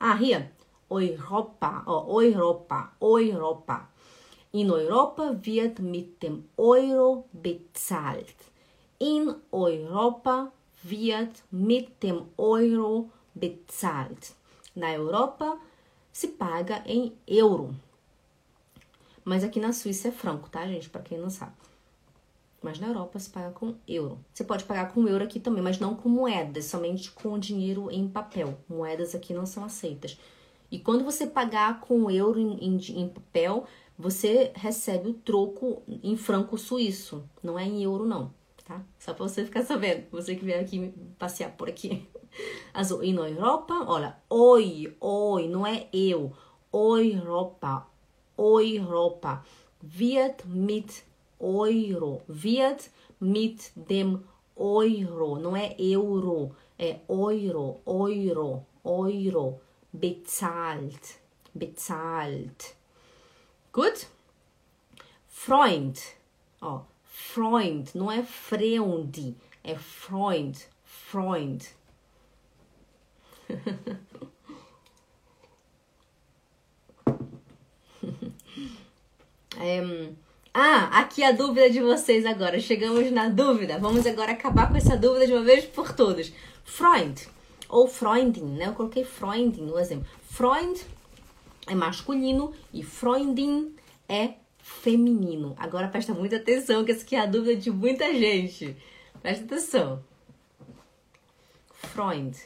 [0.00, 0.50] Ah, hier.
[0.90, 3.88] Europa, oh, Europa, Europa.
[4.52, 8.34] In Europa wird mit dem Euro bezahlt.
[8.98, 14.34] In Europa wird mit dem Euro bezahlt.
[14.74, 15.56] Na Europa
[16.12, 17.74] se paga em euro.
[19.24, 20.90] Mas aqui na Suíça é franco, tá, gente?
[20.90, 21.52] Para quem não sabe.
[22.64, 24.18] Mas na Europa se paga com euro.
[24.32, 28.08] Você pode pagar com euro aqui também, mas não com moedas, somente com dinheiro em
[28.08, 28.58] papel.
[28.66, 30.18] Moedas aqui não são aceitas.
[30.70, 33.66] E quando você pagar com euro em, em, em papel,
[33.98, 37.28] você recebe o troco em franco suíço.
[37.42, 38.32] Não é em euro, não,
[38.64, 38.82] tá?
[38.98, 42.08] Só para você ficar sabendo, você que vem aqui passear por aqui.
[42.74, 46.32] Also, in Europa, olha, oi, oi, não é eu.
[46.72, 47.86] Europa,
[48.36, 49.44] Europa
[49.80, 51.04] wird mit
[51.38, 52.22] Euro.
[52.26, 54.24] Wird mit dem
[54.56, 55.38] Euro.
[55.38, 59.60] Não é euro, é euro, euro, euro.
[59.92, 61.20] Bezahlt.
[61.54, 62.74] Bezahlt.
[63.72, 64.06] Gut?
[65.28, 66.00] Freund.
[66.60, 67.94] Ó, Freund.
[67.94, 70.68] Não é Freund, é Freund.
[70.84, 71.64] Freund.
[79.58, 79.80] é,
[80.56, 82.60] Ah, aqui a dúvida de vocês agora.
[82.60, 83.76] Chegamos na dúvida.
[83.76, 86.32] Vamos agora acabar com essa dúvida de uma vez por todas.
[86.62, 87.26] Freund
[87.68, 88.68] ou Freundin, né?
[88.68, 90.06] Eu coloquei Freundin no exemplo.
[90.30, 90.80] Freund
[91.66, 93.74] é masculino e Freundin
[94.08, 95.56] é feminino.
[95.58, 98.76] Agora presta muita atenção, que essa aqui é a dúvida de muita gente.
[99.20, 100.04] Presta atenção.
[101.72, 102.38] Freund.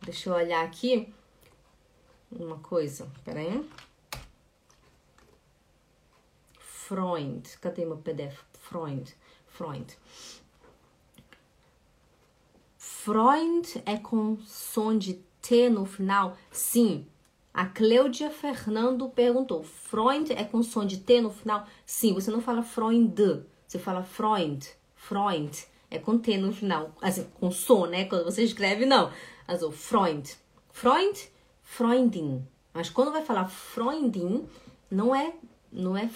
[0.00, 1.12] Deixa eu olhar aqui
[2.32, 3.06] uma coisa.
[3.22, 3.48] Peraí.
[3.48, 3.89] aí.
[6.90, 7.56] Freund.
[7.60, 8.36] Cadê meu PDF?
[8.58, 9.14] Freund.
[9.46, 9.96] Freund.
[12.76, 16.36] Freund é com som de T no final?
[16.50, 17.06] Sim.
[17.54, 21.64] A Cleudia Fernando perguntou: Freund é com som de T no final?
[21.86, 22.12] Sim.
[22.14, 24.66] Você não fala Freund, você fala Freund.
[24.96, 25.64] Freund.
[25.92, 28.06] é com T no final, assim, com som, né?
[28.06, 29.12] Quando você escreve, não.
[29.46, 30.28] Also, Freund.
[30.72, 31.16] Freund,
[31.62, 32.44] Freundin.
[32.74, 34.44] Mas quando vai falar Freundin,
[34.90, 35.32] não é,
[35.72, 36.08] não é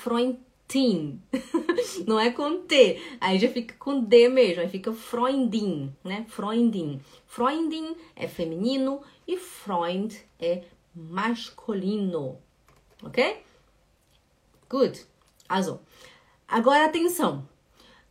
[0.74, 1.22] Freundin.
[2.06, 3.00] não é com T.
[3.20, 4.62] Aí já fica com D mesmo.
[4.62, 6.26] Aí fica Freundin, né?
[6.28, 7.00] Freundin.
[7.26, 12.38] Freundin é feminino e Freund é masculino.
[13.02, 13.42] Ok?
[14.68, 15.06] Good.
[15.48, 15.80] Also,
[16.48, 17.46] agora atenção.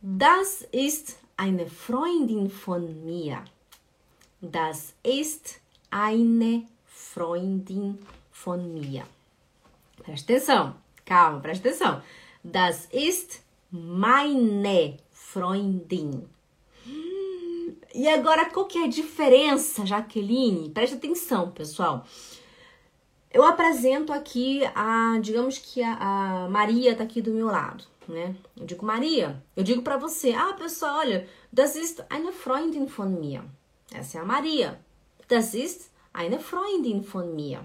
[0.00, 3.44] Das ist eine Freundin von mir.
[4.40, 7.98] Das ist eine Freundin
[8.30, 9.04] von mir.
[10.02, 10.76] Presta atenção.
[11.04, 12.02] Calma, presta atenção.
[12.44, 16.28] Das ist meine Freundin.
[17.94, 20.68] E agora, qual que é a diferença, Jaqueline?
[20.68, 22.04] Presta atenção, pessoal.
[23.32, 28.36] Eu apresento aqui a, digamos que a, a Maria tá aqui do meu lado, né?
[28.56, 33.08] Eu digo, Maria, eu digo para você, ah, pessoal, olha, das ist eine Freundin von
[33.08, 33.42] mir.
[33.92, 34.78] Essa é a Maria.
[35.28, 37.60] Das ist eine Freundin von mir.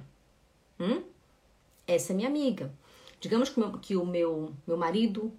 [0.80, 1.04] Hum?
[1.86, 2.72] Essa é minha amiga.
[3.20, 5.32] Digamos que, meu, que o meu, meu marido,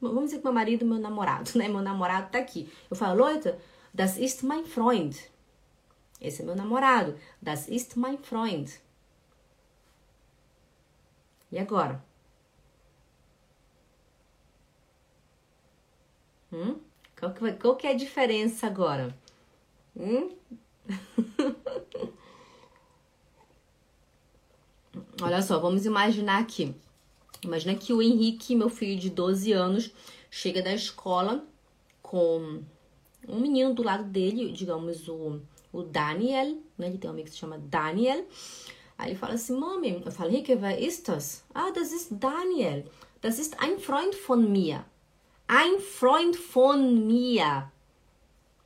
[0.00, 1.68] vamos dizer que meu marido, meu namorado, né?
[1.68, 2.70] Meu namorado tá aqui.
[2.90, 3.54] Eu falo, Leute,
[3.94, 5.16] das ist mein Freund.
[6.20, 7.16] Esse é meu namorado.
[7.40, 8.80] Das ist mein Freund.
[11.50, 12.04] E agora?
[16.52, 16.80] Hum?
[17.18, 19.14] Qual, que, qual que é a diferença agora?
[19.96, 20.36] Hum?
[25.20, 26.74] Olha só, vamos imaginar aqui.
[27.42, 29.90] Imagina que o Henrique, meu filho de 12 anos,
[30.30, 31.44] chega da escola
[32.02, 32.62] com
[33.28, 35.40] um menino do lado dele, digamos o,
[35.72, 36.88] o Daniel, né?
[36.88, 38.26] Ele tem um amigo que se chama Daniel.
[38.96, 41.44] Aí ele fala assim, Mami, eu falei que wer ist das?
[41.54, 42.84] Ah, das ist Daniel.
[43.20, 44.84] Das ist ein Freund von mir.
[45.46, 47.70] Ein Freund von mir.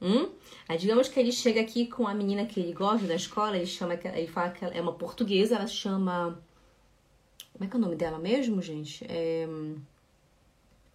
[0.00, 0.30] Hum?
[0.68, 3.66] Aí digamos que ele chega aqui com a menina que ele gosta da escola, ele
[3.66, 6.42] chama, ele fala que ela é uma portuguesa, ela chama.
[7.52, 9.04] Como é que é o nome dela mesmo, gente?
[9.08, 9.46] É...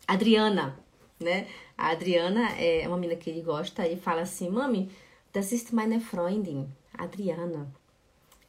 [0.07, 0.79] Adriana,
[1.19, 1.47] né?
[1.77, 4.89] A Adriana é uma menina que ele gosta e fala assim: Mami,
[5.33, 6.67] das ist meine Freundin.
[6.97, 7.67] Adriana.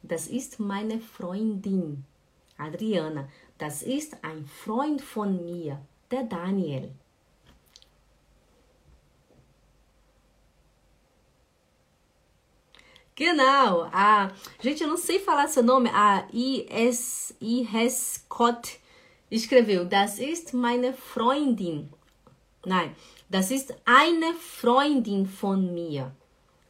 [0.01, 2.03] Das ist meine Freundin.
[2.57, 3.29] Adriana.
[3.57, 6.91] Das ist ein Freund von mir, der Daniel.
[13.19, 13.89] Genau.
[13.91, 15.89] A, gente, eu não sei falar seu nome.
[15.93, 17.35] A I.S.
[17.41, 18.21] I.S.
[18.21, 18.79] Scott
[19.29, 21.89] escreveu: Das ist meine Freundin.
[22.65, 22.95] Nein,
[23.29, 26.15] das ist eine Freundin von mir.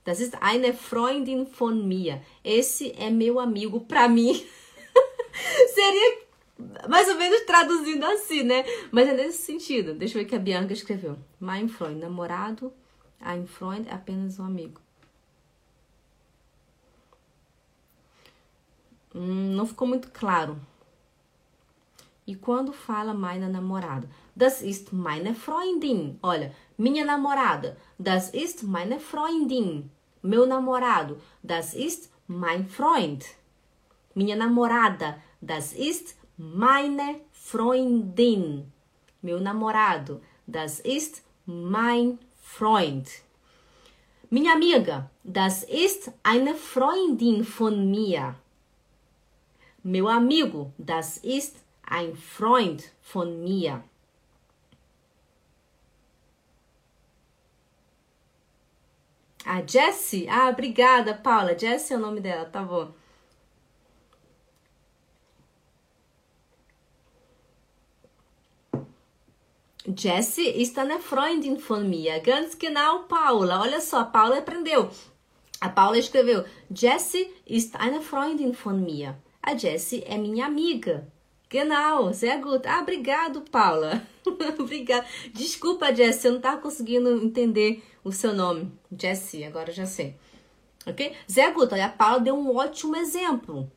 [0.04, 2.20] Das ist eine Freundin von mir.
[2.44, 4.34] Esse é meu amigo pra mim.
[5.76, 6.18] Seria
[6.90, 8.66] mais ou menos traduzindo assim, né?
[8.92, 9.94] Mas é nesse sentido.
[9.94, 11.16] Deixa eu ver o que a Bianca escreveu.
[11.40, 12.74] Mein Freund, namorado.
[13.22, 14.82] Ein Freund apenas um amigo.
[19.14, 20.58] Hum, não ficou muito claro.
[22.28, 24.08] E quando fala meine namorada?
[24.36, 26.20] Das ist meine Freundin.
[26.22, 27.76] Olha, minha namorada.
[27.98, 29.90] Das ist meine Freundin.
[30.22, 33.26] Meu namorado, das ist mein Freund.
[34.14, 38.72] Minha namorada, das ist meine Freundin.
[39.24, 43.08] Meu namorado, das ist mein Freund.
[44.30, 48.36] Minha amiga, das ist eine Freundin von mir.
[49.84, 53.84] Meu amigo, das ist ein Freund von mir.
[59.46, 60.28] A Jessie?
[60.30, 61.56] Ah, obrigada, Paula.
[61.56, 62.94] Jessie é o nome dela, tá bom.
[69.88, 72.20] Jessie ist eine Freundin von mir.
[72.20, 73.62] Ganz genau, Paula.
[73.62, 74.90] Olha só, a Paula aprendeu.
[75.60, 79.18] A Paula escreveu: Jessie ist eine Freundin von mir.
[79.50, 81.08] A Jessie é minha amiga.
[81.50, 82.68] Genau, sehr gut.
[82.68, 84.06] Ah, obrigado, Paula.
[84.60, 85.08] Obrigada.
[85.34, 88.72] Desculpa, Jessie, eu não estava conseguindo entender o seu nome.
[88.96, 90.16] Jessie, agora já sei.
[90.86, 91.16] Ok?
[91.26, 91.74] Sehr gut.
[91.74, 93.68] a Paula deu um ótimo exemplo.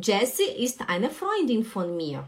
[0.00, 2.24] Jessie ist eine Freundin von mir.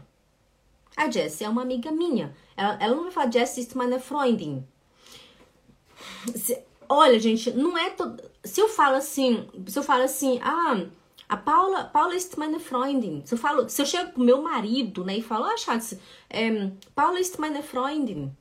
[0.97, 2.35] A Jessie é uma amiga minha.
[2.57, 4.67] Ela, ela não vai falar Jessie ist meine Freundin.
[6.35, 8.21] Se, olha, gente, não é todo.
[8.43, 10.85] Se eu falo assim, se eu falo assim, ah.
[11.33, 13.23] A Paula, Paula ist meine Freundin.
[13.25, 15.97] Se eu, falo, se eu chego pro meu marido, né, e falo, ah, Schatz,
[16.29, 18.31] é, Paula ist meine Freundin.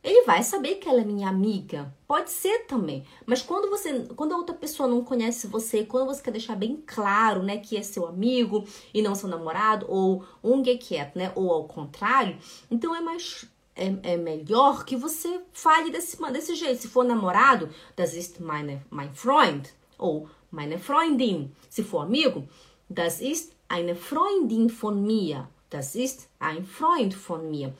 [0.00, 1.92] Ele vai saber que ela é minha amiga.
[2.06, 3.04] Pode ser também.
[3.26, 6.80] Mas quando você, quando a outra pessoa não conhece você, quando você quer deixar bem
[6.86, 11.64] claro, né, que é seu amigo e não seu namorado ou umgekehrt, né, ou ao
[11.64, 12.38] contrário,
[12.70, 13.44] então é mais
[13.74, 16.80] é, é melhor que você fale desse, desse jeito.
[16.80, 21.50] Se for namorado, das ist meine, mein Freund ou meine Freundin.
[21.68, 22.48] Se for amigo,
[22.88, 25.48] das ist eine Freundin von mir.
[25.70, 27.74] Das ist ein Freund von mir.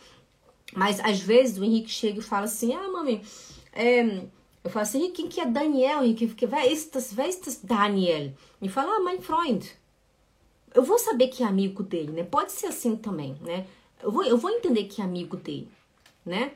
[0.74, 3.22] Mas às vezes o Henrique chega e fala assim: Ah, mami,
[3.72, 4.24] é,
[4.64, 6.02] eu falo assim: Henrique, quem que é Daniel?
[6.02, 8.32] Henrique, das, wer ist das Daniel?
[8.60, 9.64] Me fala: Ah, mein Freund.
[10.74, 12.24] Eu vou saber que é amigo dele, né?
[12.24, 13.64] Pode ser assim também, né?
[14.02, 15.68] Eu vou, eu vou entender que é amigo dele,
[16.26, 16.52] né?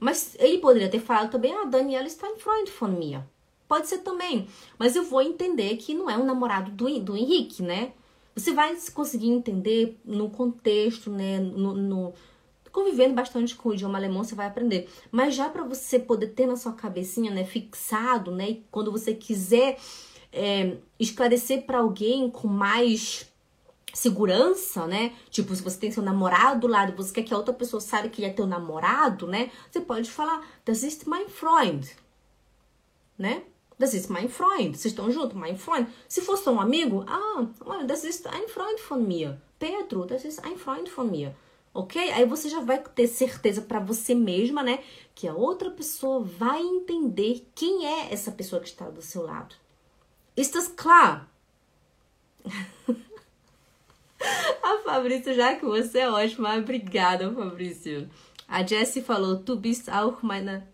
[0.00, 3.22] Mas ele poderia ter falado também: Ah, Daniel está em Freund von mir.
[3.68, 4.46] Pode ser também.
[4.78, 7.92] Mas eu vou entender que não é um namorado do, do Henrique, né?
[8.34, 11.38] Você vai conseguir entender no contexto, né?
[11.38, 12.14] No, no,
[12.72, 14.90] convivendo bastante com o idioma alemão, você vai aprender.
[15.10, 18.50] Mas já para você poder ter na sua cabecinha, né, fixado, né?
[18.50, 19.78] E quando você quiser
[20.32, 23.32] é, esclarecer para alguém com mais
[23.94, 25.12] segurança, né?
[25.30, 28.08] Tipo, se você tem seu namorado do lado, você quer que a outra pessoa saiba
[28.08, 29.52] que ele é teu namorado, né?
[29.70, 31.86] Você pode falar, das ist mein Freund,
[33.16, 33.44] né?
[33.78, 34.76] Das ist mein Freund.
[34.76, 35.36] Vocês estão juntos?
[35.36, 35.88] Mein Freund.
[36.08, 37.46] Se fosse um amigo, ah,
[37.86, 39.40] das ist ein Freund von mir.
[39.58, 41.34] Pedro, das ist ein Freund von mir.
[41.72, 41.96] Ok?
[42.12, 44.78] Aí você já vai ter certeza para você mesma, né?
[45.12, 49.56] Que a outra pessoa vai entender quem é essa pessoa que está do seu lado.
[50.36, 51.28] Ist das klar?
[54.62, 58.08] a Fabrício, já que você é ótima, obrigada, Fabrício.
[58.46, 60.68] A Jessie falou: Tu bist auch meine.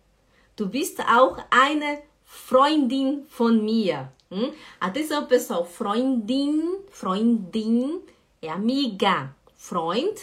[0.55, 4.13] Tu bist auch eine Freundin von mir.
[4.31, 4.53] Hum?
[4.79, 5.65] Atenção, pessoal.
[5.65, 8.03] Freundin, Freundin
[8.41, 9.35] é amiga.
[9.57, 10.17] Freund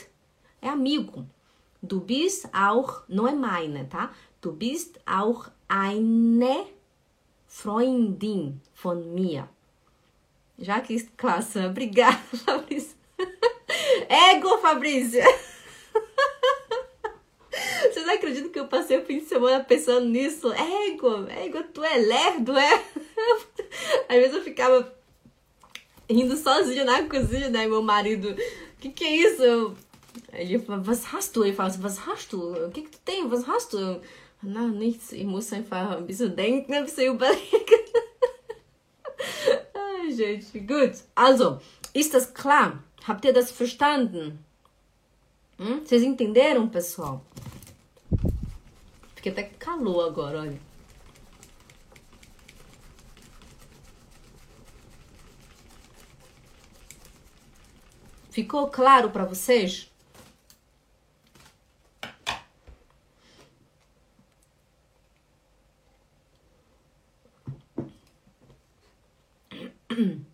[0.61, 1.27] é amigo.
[1.83, 4.13] Du bist auch, não é meine, tá?
[4.41, 6.65] Du bist auch eine
[7.45, 9.49] Freundin von mir.
[10.57, 12.95] Já que classe, obrigada, Fabrício.
[14.09, 15.21] Ego, Fabrício.
[18.07, 20.49] Vocês acreditam que eu passei o fim de semana pensando nisso?
[20.53, 22.85] Ego, ego, tu é lerdo, é?
[24.07, 24.93] Às vezes eu ficava
[26.09, 27.67] rindo sozinho na cozinha, né?
[27.67, 28.33] Meu marido,
[28.79, 29.75] que que é isso?
[30.31, 31.43] Ele fala, was hast du?
[31.43, 32.67] Ele fala assim, was hast du?
[32.67, 33.27] O que que tu tem?
[33.27, 33.99] Was hast du?
[34.41, 35.11] Na, nichts.
[35.11, 37.83] Ich muss einfach ein bisschen denken, ein bisschen überlegen.
[39.73, 40.93] Ai, gente, gut.
[41.13, 41.59] Also,
[41.93, 42.81] ist das klar?
[43.05, 44.39] Habt ihr das verstanden?
[45.59, 45.81] Hum?
[45.83, 47.21] Vocês entenderam, pessoal?
[49.27, 50.59] Fiquei até com calor agora, olha.
[58.31, 59.91] Ficou claro para vocês?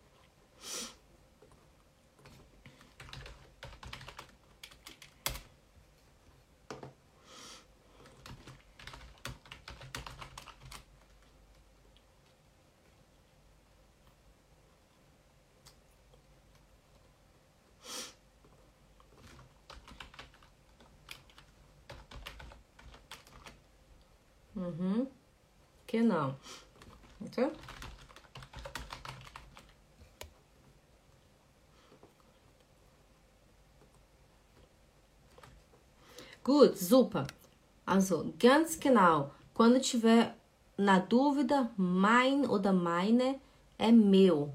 [25.93, 26.33] Genau.
[27.19, 27.51] Warte.
[36.43, 37.27] Gut, super.
[37.85, 39.29] Also, ganz genau.
[39.53, 40.33] Quando tiver
[40.77, 43.39] na dúvida, mein oder meine
[43.77, 44.51] é meu,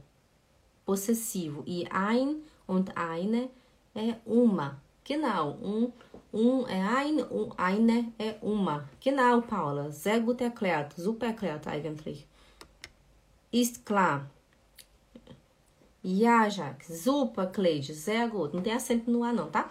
[0.84, 1.62] possessivo.
[1.64, 3.49] E ein und eine
[3.95, 4.80] é uma.
[5.05, 5.93] Genau, um
[6.33, 8.89] um é ein, um, eine é uma.
[9.01, 9.91] Genau, Paula.
[9.91, 10.95] Sehr gut erklärt.
[10.97, 12.26] Super erklärt eigentlich.
[13.51, 14.31] Ist klar.
[16.03, 17.03] Ja, Jacques.
[17.03, 17.95] Super, Cleide.
[17.95, 18.55] Sehr gut.
[18.55, 19.68] Não tem acento no A, não, tá?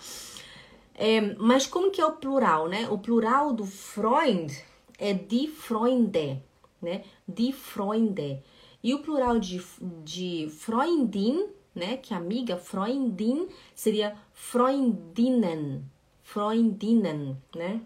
[0.95, 2.89] É, mas como que é o plural, né?
[2.89, 4.51] O plural do Freund
[4.97, 6.41] é die Freunde,
[6.82, 7.03] né?
[7.28, 8.41] Die Freunde.
[8.84, 9.64] E o plural de,
[10.03, 11.97] de Freundin, né?
[11.97, 15.84] Que amiga, Freundin, seria Freundinnen.
[16.28, 17.82] Freundinnen, né?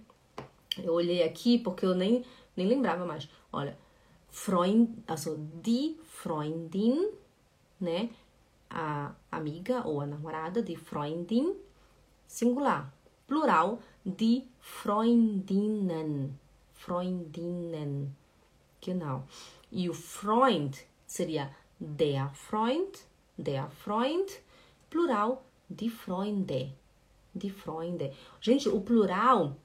[0.75, 2.25] Eu olhei aqui porque eu nem,
[2.57, 3.29] nem lembrava mais.
[3.53, 3.77] Olha,
[4.31, 7.11] Freund, also die Freundin,
[7.79, 8.09] né?
[8.67, 11.55] A amiga ou a namorada de Freundin,
[12.25, 12.91] singular.
[13.27, 16.33] Plural, die Freundinnen.
[16.73, 18.15] Freundinnen.
[18.81, 19.23] Genau.
[19.71, 23.05] E o Freund seria der Freund,
[23.37, 24.41] der Freund,
[24.89, 26.80] plural, die Freunde
[27.33, 28.11] de Freunde.
[28.39, 29.55] Gente, o plural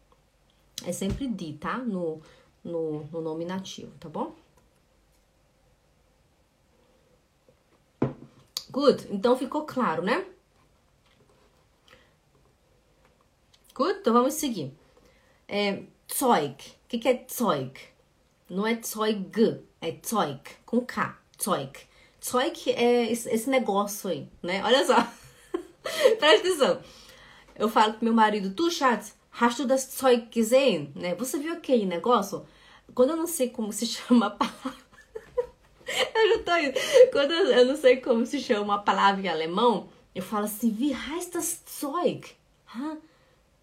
[0.84, 1.78] é sempre de, tá?
[1.78, 2.20] No,
[2.62, 4.34] no, no nominativo, tá bom?
[8.70, 9.08] Good.
[9.10, 10.26] Então ficou claro, né?
[13.74, 14.00] Good.
[14.00, 14.72] Então vamos seguir.
[15.48, 16.54] É Zeug.
[16.54, 17.72] O que, que é Zeug?
[18.48, 21.18] Não é Zeug, é Zeug, com K.
[21.42, 21.72] Zeug.
[22.24, 24.62] Zeug é esse, negócio aí, né?
[24.64, 24.96] Olha só.
[26.18, 26.82] Presta atenção.
[27.58, 30.92] Eu falo pro meu marido, tu, Schatz, hast du das Zeug gesehen?
[30.94, 31.14] Né?
[31.14, 32.46] Você viu aquele negócio?
[32.94, 34.86] Quando eu não sei como se chama a palavra.
[36.14, 36.78] eu já tô indo.
[37.12, 40.92] Quando eu não sei como se chama a palavra em alemão, eu falo assim, wie
[40.92, 42.26] heißt das Zeug?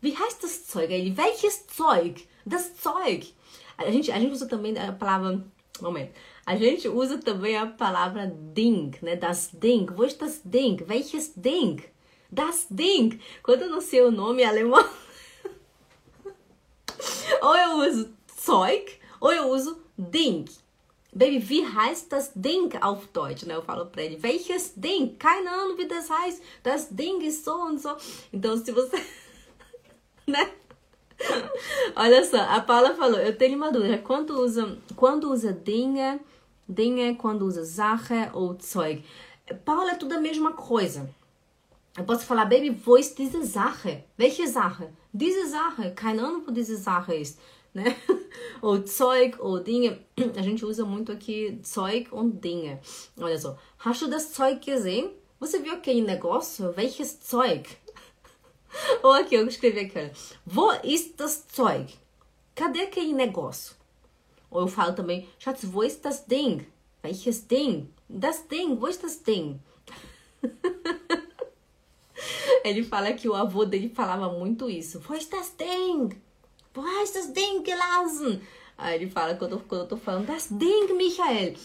[0.02, 0.91] Wie heißt das Zeug?
[0.91, 2.28] Ele, welches Zeug?
[2.46, 3.34] Das Zeug.
[3.78, 5.44] A gente, a gente usa também a palavra.
[5.82, 6.14] Momento.
[6.46, 9.16] A gente usa também a palavra Ding, né?
[9.16, 9.88] Das Ding.
[9.96, 10.78] Wo ist das Ding?
[10.88, 11.84] Welches Ding?
[12.34, 13.19] Das Ding.
[13.43, 14.84] Quando eu não sei o nome alemão,
[17.41, 18.13] ou eu uso
[18.43, 18.86] Zeug,
[19.21, 20.45] ou eu uso Ding.
[21.15, 23.45] Baby, wie heißt das Ding auf Deutsch?
[23.45, 23.55] Né?
[23.55, 25.15] Eu falo pra ele, welches Ding?
[25.19, 26.41] Keine Ahnung, wie das heißt.
[26.63, 27.95] Das Ding ist so und so.
[28.34, 28.97] Então, se você...
[30.25, 30.51] né?
[31.95, 33.99] Olha só, a Paula falou, eu tenho uma dúvida.
[33.99, 36.19] Quando usa, quando usa Dinge,
[36.67, 39.05] Dinge, quando usa Sache ou Zeug?
[39.63, 41.07] Paula, é tudo a mesma coisa.
[41.96, 44.04] Eu posso falar, Baby, wo ist diese Sache?
[44.18, 44.91] Welche Sache?
[45.12, 45.94] Diese Sache.
[45.94, 47.39] Keine Ahnung, wo diese Sache ist.
[47.76, 47.96] Né?
[48.62, 50.00] ou Zeug ou Dinge.
[50.38, 52.80] A gente usa muito aqui Zeug und Dinge.
[53.20, 53.58] Olha só.
[53.80, 55.10] Hast du das Zeug gesehen?
[55.39, 56.72] Você viu aquele negócio?
[56.78, 57.68] Welches Zeug?
[59.02, 60.12] ou aqui, eu escrevi aqui.
[60.46, 61.98] Wo ist das Zeug?
[62.54, 63.76] Cadê aquele negócio?
[64.52, 66.68] Ou eu falo também, Schatz, wo ist das Ding?
[67.02, 67.89] Welches Ding?
[68.08, 69.60] Das Ding, wo ist das Ding?
[72.63, 75.01] Ele fala que o avô dele falava muito isso.
[75.13, 76.09] Ist das Ding?
[77.03, 78.41] Ist das Ding gelassen?
[78.78, 81.55] Aí ele fala, quando eu, quando eu tô falando, das Ding, Michael.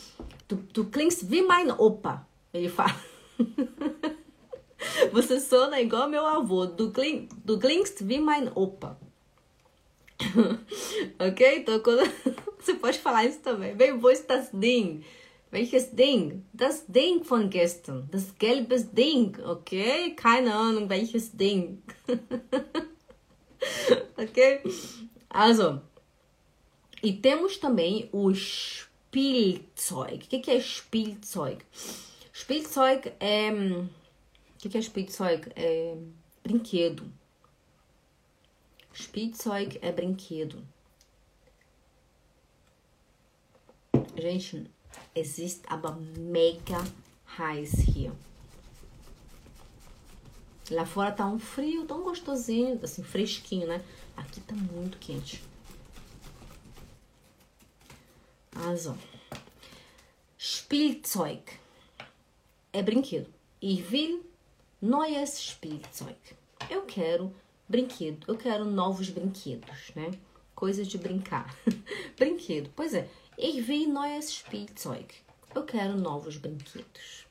[0.47, 2.27] Du, du klingst wie mein Opa.
[2.53, 2.95] Ele fala.
[5.13, 6.67] Você sona igual meu avô.
[6.67, 8.99] Du, kling, du klingst wie mein Opa.
[11.19, 11.57] ok?
[11.59, 12.11] Então, quando...
[12.59, 13.75] você pode falar isso também.
[13.75, 15.05] Bem, ist das Ding?
[15.51, 16.45] Welches Ding?
[16.53, 18.09] Das Ding von gestern.
[18.11, 19.39] Das gelbe Ding.
[19.43, 20.15] Okay?
[20.15, 21.83] Keine Ahnung, welches Ding.
[24.17, 24.63] ok?
[25.31, 25.81] Also.
[27.03, 30.25] E temos também o Spielzeug.
[30.25, 31.65] O que, que é Spielzeug?
[32.35, 33.51] Spielzeug é.
[33.51, 33.89] O
[34.59, 35.51] que, que é Spielzeug?
[35.57, 35.97] É
[36.43, 37.11] brinquedo.
[38.95, 40.63] Spielzeug é brinquedo.
[44.17, 44.69] Gente,
[45.19, 46.83] existe aber mega
[47.39, 48.13] heiß hier.
[50.71, 53.83] Lá fora tá um frio tão gostosinho, assim, fresquinho, né?
[54.17, 55.43] Aqui tá muito quente.
[58.55, 58.99] Also,
[60.39, 61.43] Spielzeug
[62.73, 63.33] é brinquedo.
[63.63, 64.25] Ich will
[64.83, 66.17] neues Spielzeug.
[66.69, 67.35] Eu quero
[67.69, 70.11] brinquedo, eu quero novos brinquedos, né?
[70.55, 71.57] Coisas de brincar.
[72.17, 73.09] brinquedo, pois é.
[73.41, 75.15] Ich will neues Spielzeug.
[75.55, 77.25] Eu quero novos brinquedos.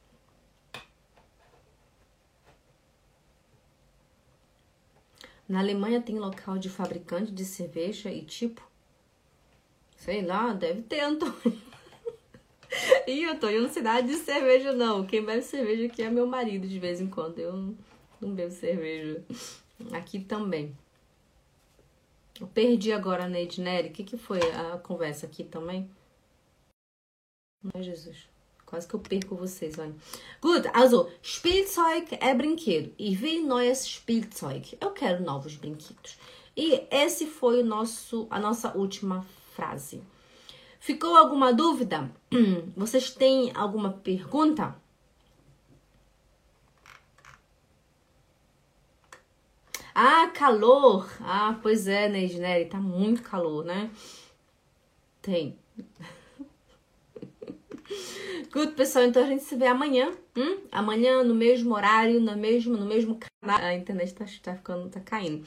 [5.50, 8.66] Na Alemanha tem local de fabricante de cerveja e tipo.
[9.98, 11.36] Sei lá, deve ter, Antônio.
[13.30, 15.06] Antônio, eu não sei nada de cerveja, não.
[15.06, 17.40] Quem bebe cerveja aqui é meu marido de vez em quando.
[17.40, 17.76] Eu
[18.22, 19.22] não bebo cerveja.
[19.92, 20.74] Aqui também.
[22.40, 23.90] Eu perdi agora a Neide Nery.
[23.90, 25.90] O que, que foi a conversa aqui também?
[27.74, 28.30] Ai, Jesus.
[28.66, 29.96] Quase que eu perco vocês, olha.
[30.42, 32.94] Gut, also, Spielzeug é brinquedo.
[33.00, 34.78] Ich will neues Spielzeug.
[34.82, 36.18] Eu quero novos brinquedos.
[36.56, 39.26] E esse foi o nosso, a nossa última
[39.56, 40.04] frase.
[40.80, 42.12] Ficou alguma dúvida?
[42.76, 44.76] Vocês têm alguma pergunta?
[50.00, 51.10] Ah, calor!
[51.22, 52.70] Ah, pois é, né, Nery?
[52.70, 53.90] Tá muito calor, né?
[55.24, 55.58] Tem.
[58.54, 60.16] Good, pessoal, então a gente se vê amanhã.
[60.36, 60.60] Hum?
[60.72, 63.58] Amanhã, no mesmo horário, no mesmo, no mesmo canal.
[63.58, 65.44] A internet tá, tá ficando, tá caindo.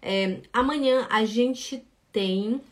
[0.00, 2.62] É, amanhã a gente tem.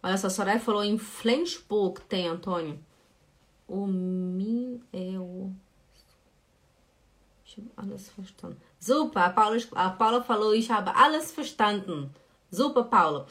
[0.00, 2.78] Olha só, a Soraya falou em Flensburg tem, Antônio.
[3.66, 5.50] O min é o.
[7.76, 8.56] Alles verstanden.
[8.78, 12.10] Super, a Paula, a Paula falou, ich habe alles verstanden.
[12.50, 13.26] Super, Paula.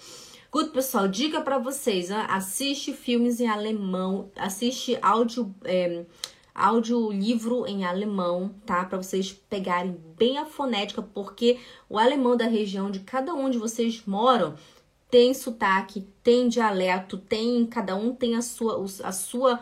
[0.51, 2.25] Good, pessoal, dica para vocês, hein?
[2.29, 6.05] assiste filmes em alemão, assiste áudio, é,
[6.53, 8.85] áudio livro em alemão, tá?
[8.85, 11.59] Para vocês pegarem bem a fonética, porque
[11.89, 14.55] o alemão da região de cada um de vocês moram
[15.11, 19.59] tem sotaque, tem dialeto, tem cada um tem a sua a sua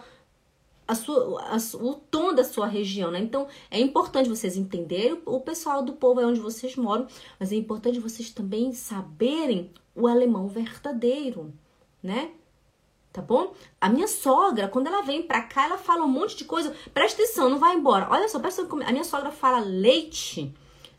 [0.88, 3.20] a sua, a, o tom da sua região, né?
[3.20, 7.08] Então é importante vocês entenderem o, o pessoal do povo é onde vocês moram,
[7.40, 11.54] mas é importante vocês também saberem o alemão verdadeiro,
[12.02, 12.32] né?
[13.12, 13.54] Tá bom?
[13.80, 16.76] A minha sogra, quando ela vem pra cá, ela fala um monte de coisa.
[16.92, 18.08] Presta atenção, não vai embora.
[18.10, 18.82] Olha só, presta atenção.
[18.88, 20.52] A minha sogra fala leite.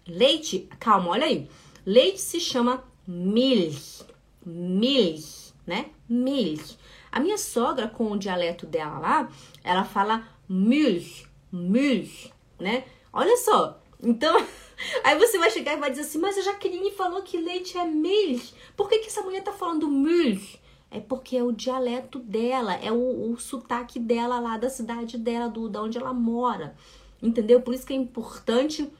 [0.07, 1.51] Leite, calma, olha aí.
[1.85, 4.05] Leite se chama milch.
[4.47, 5.87] Milch, né?
[6.09, 6.79] Milch.
[7.15, 9.29] A minha sogra, com o dialeto dela lá,
[9.63, 12.83] ela fala milch, milch, né?
[13.13, 13.81] Olha só.
[14.03, 14.37] Então,
[15.05, 17.85] aí você vai chegar e vai dizer assim, mas a Jaqueline falou que leite é
[17.85, 18.53] milch.
[18.77, 20.61] Por que, que essa mulher tá falando milch?
[20.91, 25.49] É porque é o dialeto dela, é o, o sotaque dela lá da cidade dela,
[25.49, 26.75] do, da onde ela mora.
[27.23, 27.61] Entendeu?
[27.61, 28.91] Por isso que é importante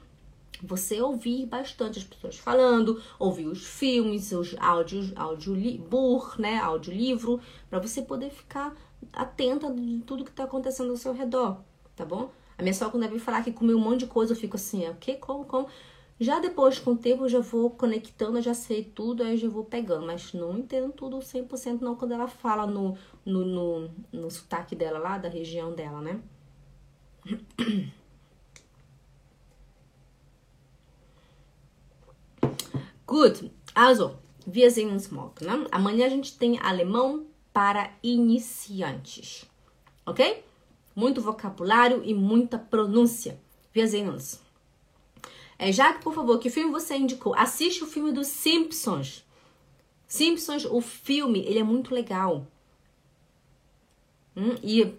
[0.63, 7.39] você ouvir bastante as pessoas falando, ouvir os filmes, os áudios, audiobook, né, audiolivro,
[7.69, 8.75] para você poder ficar
[9.13, 11.61] atenta de tudo que está acontecendo ao seu redor,
[11.95, 12.31] tá bom?
[12.57, 14.85] A minha sogra quando vem falar que comeu um monte de coisa, eu fico assim,
[14.85, 15.67] é o que, como, como?
[16.17, 19.37] Já depois, com o tempo, eu já vou conectando, eu já sei tudo, aí eu
[19.37, 23.89] já vou pegando, mas não entendo tudo 100% não quando ela fala no, no, no,
[24.13, 26.21] no sotaque dela lá, da região dela, né?
[33.05, 35.45] Gut, also, wir sehen uns morgen.
[35.45, 35.67] Ne?
[35.71, 39.45] Amanhã a gente tem alemão para iniciantes,
[40.05, 40.43] ok?
[40.95, 43.39] Muito vocabulário e muita pronúncia.
[43.73, 44.39] Wir sehen uns.
[45.57, 47.33] É, Jaque, por favor, que filme você indicou?
[47.35, 49.23] Assiste o filme dos Simpsons.
[50.07, 52.45] Simpsons, o filme, ele é muito legal.
[54.35, 54.93] Hum, e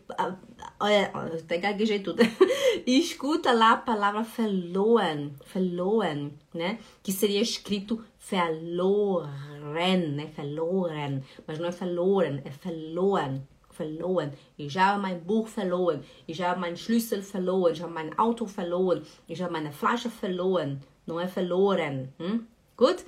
[0.80, 2.22] olha, até gaguejei tudo.
[2.86, 6.78] e escuta lá a palavra verloren, verloren, né?
[7.02, 10.26] Que seria escrito verloren, né?
[10.36, 14.32] Verloren, mas não é verloren, é verloren, verloren.
[14.58, 19.02] Ich habe mein Buch verloren, ich habe meinen Schlüssel verloren, ich habe mein Auto verloren,
[19.28, 22.12] ich habe meine Flasche verloren, não é verloren.
[22.18, 22.46] Hum?
[22.76, 23.04] Gut?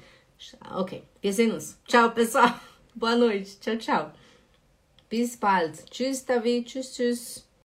[0.75, 1.79] Ok, wir sehen uns.
[1.87, 2.55] Tchau, pessoal.
[2.95, 3.59] Boa noite.
[3.61, 4.13] Tchau, tchau.
[5.09, 5.85] Bis bald.
[5.91, 6.67] Tschüss, David.
[6.67, 7.48] Tschüss, tschüss.